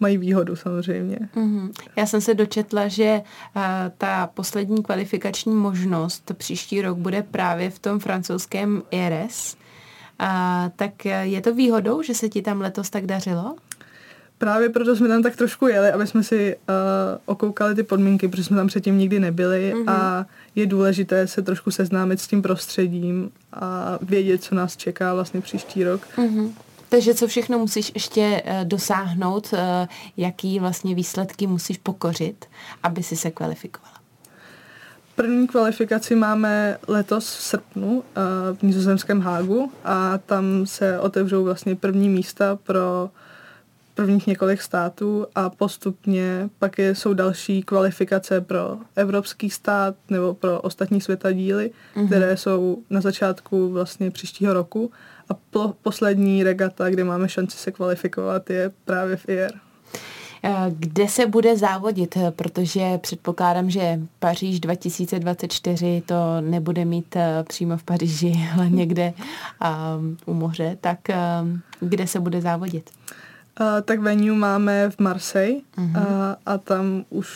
mají 0.00 0.18
výhodu 0.18 0.56
samozřejmě. 0.56 1.18
Mm-hmm. 1.34 1.72
Já 1.96 2.06
jsem 2.06 2.20
se 2.20 2.34
dočetla, 2.34 2.88
že 2.88 3.22
uh, 3.56 3.62
ta 3.98 4.26
poslední 4.26 4.82
kvalifikační 4.82 5.54
možnost 5.54 6.32
příští 6.36 6.82
rok 6.82 6.98
bude 6.98 7.22
právě 7.22 7.70
v 7.70 7.78
tom 7.78 7.98
francouzském 7.98 8.82
ERS. 8.90 9.56
Uh, 10.20 10.26
tak 10.76 11.04
je 11.04 11.40
to 11.40 11.54
výhodou, 11.54 12.02
že 12.02 12.14
se 12.14 12.28
ti 12.28 12.42
tam 12.42 12.60
letos 12.60 12.90
tak 12.90 13.06
dařilo? 13.06 13.56
Právě 14.38 14.68
proto 14.68 14.96
jsme 14.96 15.08
tam 15.08 15.22
tak 15.22 15.36
trošku 15.36 15.66
jeli, 15.66 15.90
aby 15.90 16.06
jsme 16.06 16.22
si 16.22 16.56
uh, 16.56 16.74
okoukali 17.24 17.74
ty 17.74 17.82
podmínky, 17.82 18.28
protože 18.28 18.44
jsme 18.44 18.56
tam 18.56 18.66
předtím 18.66 18.98
nikdy 18.98 19.20
nebyli 19.20 19.74
mm-hmm. 19.74 19.90
a 19.90 20.26
je 20.54 20.66
důležité 20.66 21.26
se 21.26 21.42
trošku 21.42 21.70
seznámit 21.70 22.20
s 22.20 22.26
tím 22.26 22.42
prostředím 22.42 23.30
a 23.52 23.98
vědět, 24.02 24.42
co 24.42 24.54
nás 24.54 24.76
čeká 24.76 25.14
vlastně 25.14 25.40
příští 25.40 25.84
rok. 25.84 26.00
Mm-hmm. 26.16 26.52
Takže 26.88 27.14
co 27.14 27.26
všechno 27.26 27.58
musíš 27.58 27.92
ještě 27.94 28.42
uh, 28.44 28.64
dosáhnout, 28.64 29.52
uh, 29.52 29.58
jaký 30.16 30.60
vlastně 30.60 30.94
výsledky 30.94 31.46
musíš 31.46 31.78
pokořit, 31.78 32.44
aby 32.82 33.02
si 33.02 33.16
se 33.16 33.30
kvalifikovala? 33.30 33.96
První 35.14 35.46
kvalifikaci 35.46 36.14
máme 36.14 36.78
letos 36.88 37.36
v 37.36 37.42
srpnu 37.42 37.96
uh, 37.96 38.02
v 38.58 38.62
nizozemském 38.62 39.20
Hágu 39.20 39.72
a 39.84 40.18
tam 40.18 40.44
se 40.64 41.00
otevřou 41.00 41.44
vlastně 41.44 41.76
první 41.76 42.08
místa 42.08 42.58
pro 42.62 43.10
prvních 43.96 44.26
několik 44.26 44.62
států 44.62 45.26
a 45.34 45.50
postupně 45.50 46.48
pak 46.58 46.78
je, 46.78 46.94
jsou 46.94 47.14
další 47.14 47.62
kvalifikace 47.62 48.40
pro 48.40 48.78
evropský 48.96 49.50
stát 49.50 49.94
nebo 50.10 50.34
pro 50.34 50.60
ostatní 50.60 51.00
světadíly, 51.00 51.70
mm-hmm. 51.96 52.06
které 52.06 52.36
jsou 52.36 52.78
na 52.90 53.00
začátku 53.00 53.68
vlastně 53.70 54.10
příštího 54.10 54.52
roku 54.54 54.90
a 55.28 55.34
plo, 55.34 55.74
poslední 55.82 56.42
regata, 56.42 56.90
kde 56.90 57.04
máme 57.04 57.28
šanci 57.28 57.56
se 57.58 57.72
kvalifikovat, 57.72 58.50
je 58.50 58.70
právě 58.84 59.16
v 59.16 59.28
IR. 59.28 59.52
Eh, 60.42 60.66
kde 60.68 61.08
se 61.08 61.26
bude 61.26 61.56
závodit? 61.56 62.18
Protože 62.30 62.98
předpokládám, 62.98 63.70
že 63.70 64.00
Paříž 64.18 64.60
2024 64.60 66.02
to 66.06 66.40
nebude 66.40 66.84
mít 66.84 67.16
eh, 67.16 67.44
přímo 67.48 67.76
v 67.76 67.82
Paříži, 67.82 68.34
ale 68.54 68.70
někde 68.70 69.12
um, 69.98 70.16
u 70.26 70.34
moře. 70.34 70.78
Tak 70.80 70.98
um, 71.42 71.60
kde 71.80 72.06
se 72.06 72.20
bude 72.20 72.40
závodit? 72.40 72.90
Uh, 73.60 73.80
tak 73.82 74.00
venue 74.00 74.36
máme 74.36 74.90
v 74.90 74.98
Marseille 74.98 75.60
uh-huh. 75.76 75.98
a, 75.98 76.36
a 76.46 76.58
tam 76.58 77.04
už 77.10 77.28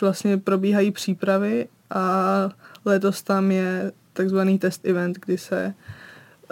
vlastně 0.00 0.36
probíhají 0.36 0.90
přípravy 0.90 1.68
a 1.90 2.48
letos 2.84 3.22
tam 3.22 3.50
je 3.50 3.92
takzvaný 4.12 4.58
test 4.58 4.84
event, 4.84 5.18
kdy 5.24 5.38
se 5.38 5.74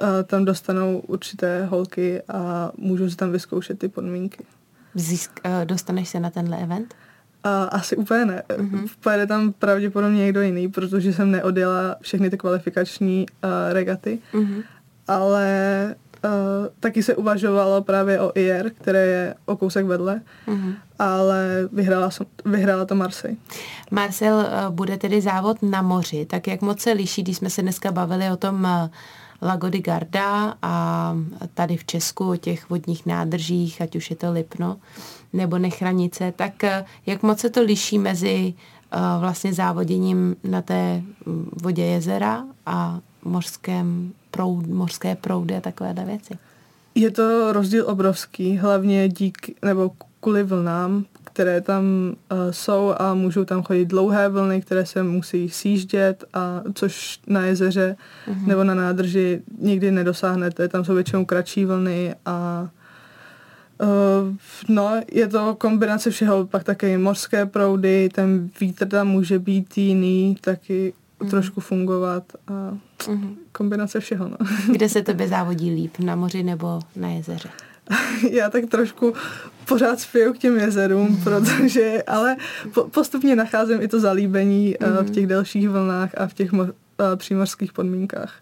uh, 0.02 0.08
tam 0.24 0.44
dostanou 0.44 0.98
určité 0.98 1.64
holky 1.64 2.22
a 2.28 2.72
můžou 2.76 3.10
si 3.10 3.16
tam 3.16 3.32
vyzkoušet 3.32 3.78
ty 3.78 3.88
podmínky. 3.88 4.44
Získ, 4.94 5.40
uh, 5.44 5.64
dostaneš 5.64 6.08
se 6.08 6.20
na 6.20 6.30
tenhle 6.30 6.62
event? 6.62 6.94
Uh, 7.46 7.50
asi 7.70 7.96
úplně 7.96 8.24
ne. 8.24 8.42
Uh-huh. 8.48 8.88
Pojede 9.00 9.26
tam 9.26 9.52
pravděpodobně 9.52 10.18
někdo 10.18 10.42
jiný, 10.42 10.68
protože 10.68 11.12
jsem 11.12 11.30
neodjela 11.30 11.96
všechny 12.00 12.30
ty 12.30 12.38
kvalifikační 12.38 13.26
uh, 13.28 13.50
regaty. 13.72 14.18
Uh-huh. 14.32 14.62
Ale 15.08 15.94
taky 16.80 17.02
se 17.02 17.16
uvažovalo 17.16 17.82
právě 17.82 18.20
o 18.20 18.32
IR, 18.34 18.70
které 18.70 19.06
je 19.06 19.34
o 19.46 19.56
kousek 19.56 19.87
vedle, 19.87 20.20
mm-hmm. 20.48 20.74
ale 20.98 21.68
vyhrála, 21.72 22.10
vyhrála 22.44 22.84
to 22.84 22.94
Marseille. 22.94 23.37
Marcel, 23.90 24.37
uh, 24.37 24.74
bude 24.74 24.96
tedy 24.96 25.20
závod 25.20 25.62
na 25.62 25.82
moři, 25.82 26.26
tak 26.26 26.46
jak 26.46 26.60
moc 26.60 26.80
se 26.80 26.92
liší, 26.92 27.22
když 27.22 27.37
jsme 27.37 27.50
se 27.50 27.62
dneska 27.62 27.92
bavili 27.92 28.30
o 28.30 28.37
tom 28.37 28.64
uh, 28.64 28.88
Lago 29.42 29.68
di 29.68 29.80
Garda 29.80 30.54
a 30.62 31.16
tady 31.54 31.76
v 31.76 31.84
Česku 31.84 32.30
o 32.30 32.37
těch 32.37 32.70
vodních 32.70 33.06
nádržích, 33.06 33.82
ať 33.82 33.96
už 33.96 34.10
je 34.10 34.16
to 34.16 34.32
Lipno 34.32 34.76
nebo 35.32 35.58
Nechranice, 35.58 36.32
tak 36.37 36.62
jak 37.06 37.22
moc 37.22 37.38
se 37.38 37.50
to 37.50 37.62
liší 37.62 37.98
mezi 37.98 38.54
vlastně 39.18 39.54
závoděním 39.54 40.37
na 40.44 40.62
té 40.62 41.02
mm, 41.26 41.50
vodě 41.62 41.84
jezera 41.84 42.44
a 42.66 43.00
mořském 43.24 44.12
proud, 44.34 44.66
mořské 44.66 45.16
proudy 45.16 45.56
a 45.56 45.60
takovéhle 45.60 46.04
věci. 46.04 46.38
Je 46.94 47.10
to 47.10 47.52
rozdíl 47.52 47.84
obrovský, 47.86 48.56
hlavně 48.56 49.08
dík, 49.08 49.64
nebo 49.64 49.90
kvůli 50.20 50.42
vlnám, 50.42 51.04
které 51.24 51.60
tam 51.60 51.84
uh, 51.84 52.38
jsou 52.50 52.94
a 52.98 53.14
můžou 53.14 53.44
tam 53.44 53.62
chodit 53.62 53.84
dlouhé 53.84 54.28
vlny, 54.28 54.60
které 54.60 54.86
se 54.86 55.02
musí 55.02 55.48
sjíždět, 55.48 56.24
a 56.34 56.62
což 56.74 57.20
na 57.26 57.46
jezeře 57.46 57.96
uh-huh. 58.28 58.46
nebo 58.46 58.64
na 58.64 58.74
nádrži 58.74 59.42
nikdy 59.58 59.90
nedosáhnete. 59.90 60.68
Tam 60.68 60.84
jsou 60.84 60.94
většinou 60.94 61.24
kratší 61.24 61.64
vlny 61.64 62.14
a 62.26 62.68
Uh, 63.82 64.34
no, 64.68 65.00
je 65.12 65.28
to 65.28 65.54
kombinace 65.54 66.10
všeho, 66.10 66.46
pak 66.46 66.64
taky 66.64 66.98
mořské 66.98 67.46
proudy, 67.46 68.08
ten 68.14 68.50
vítr 68.60 68.88
tam 68.88 69.08
může 69.08 69.38
být 69.38 69.78
jiný, 69.78 70.36
taky 70.40 70.92
mm. 71.22 71.30
trošku 71.30 71.60
fungovat 71.60 72.24
a 72.48 72.78
mm. 73.08 73.36
kombinace 73.52 74.00
všeho. 74.00 74.28
No. 74.28 74.36
Kde 74.72 74.88
se 74.88 75.02
tebe 75.02 75.28
závodí 75.28 75.70
líp, 75.70 75.98
na 75.98 76.16
moři 76.16 76.42
nebo 76.42 76.80
na 76.96 77.08
jezeře? 77.08 77.48
Já 78.30 78.50
tak 78.50 78.66
trošku 78.66 79.14
pořád 79.68 80.00
spěju 80.00 80.32
k 80.32 80.38
těm 80.38 80.58
jezerům, 80.58 81.08
mm. 81.08 81.16
protože, 81.24 82.02
ale 82.06 82.36
po, 82.74 82.84
postupně 82.84 83.36
nacházím 83.36 83.82
i 83.82 83.88
to 83.88 84.00
zalíbení 84.00 84.74
mm. 84.80 85.06
v 85.06 85.10
těch 85.10 85.26
delších 85.26 85.68
vlnách 85.68 86.10
a 86.18 86.26
v 86.26 86.34
těch 86.34 86.52
mo- 86.52 86.62
uh, 86.62 87.16
přímořských 87.16 87.72
podmínkách. 87.72 88.34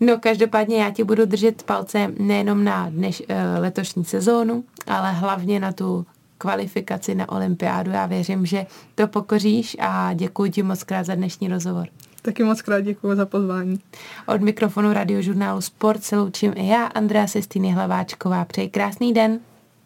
No 0.00 0.18
každopádně 0.18 0.82
já 0.82 0.90
ti 0.90 1.04
budu 1.04 1.24
držet 1.24 1.62
palce 1.62 2.12
nejenom 2.18 2.64
na 2.64 2.90
dneš, 2.90 3.20
uh, 3.20 3.36
letošní 3.58 4.04
sezónu, 4.04 4.64
ale 4.86 5.12
hlavně 5.12 5.60
na 5.60 5.72
tu 5.72 6.06
kvalifikaci 6.38 7.14
na 7.14 7.28
olympiádu. 7.28 7.90
Já 7.90 8.06
věřím, 8.06 8.46
že 8.46 8.66
to 8.94 9.06
pokoříš 9.06 9.76
a 9.80 10.12
děkuji 10.14 10.50
ti 10.50 10.62
moc 10.62 10.84
krát 10.84 11.06
za 11.06 11.14
dnešní 11.14 11.48
rozhovor. 11.48 11.88
Taky 12.22 12.44
moc 12.44 12.62
krát 12.62 12.80
děkuji 12.80 13.16
za 13.16 13.26
pozvání. 13.26 13.80
Od 14.26 14.40
mikrofonu 14.40 14.92
radiožurnálu 14.92 15.60
Sport 15.60 16.04
se 16.04 16.16
loučím 16.18 16.52
i 16.56 16.68
já, 16.68 16.86
Andrea 16.86 17.26
Sestýny 17.26 17.72
Hlaváčková. 17.72 18.44
Přeji 18.44 18.68
krásný 18.68 19.12
den. 19.12 19.40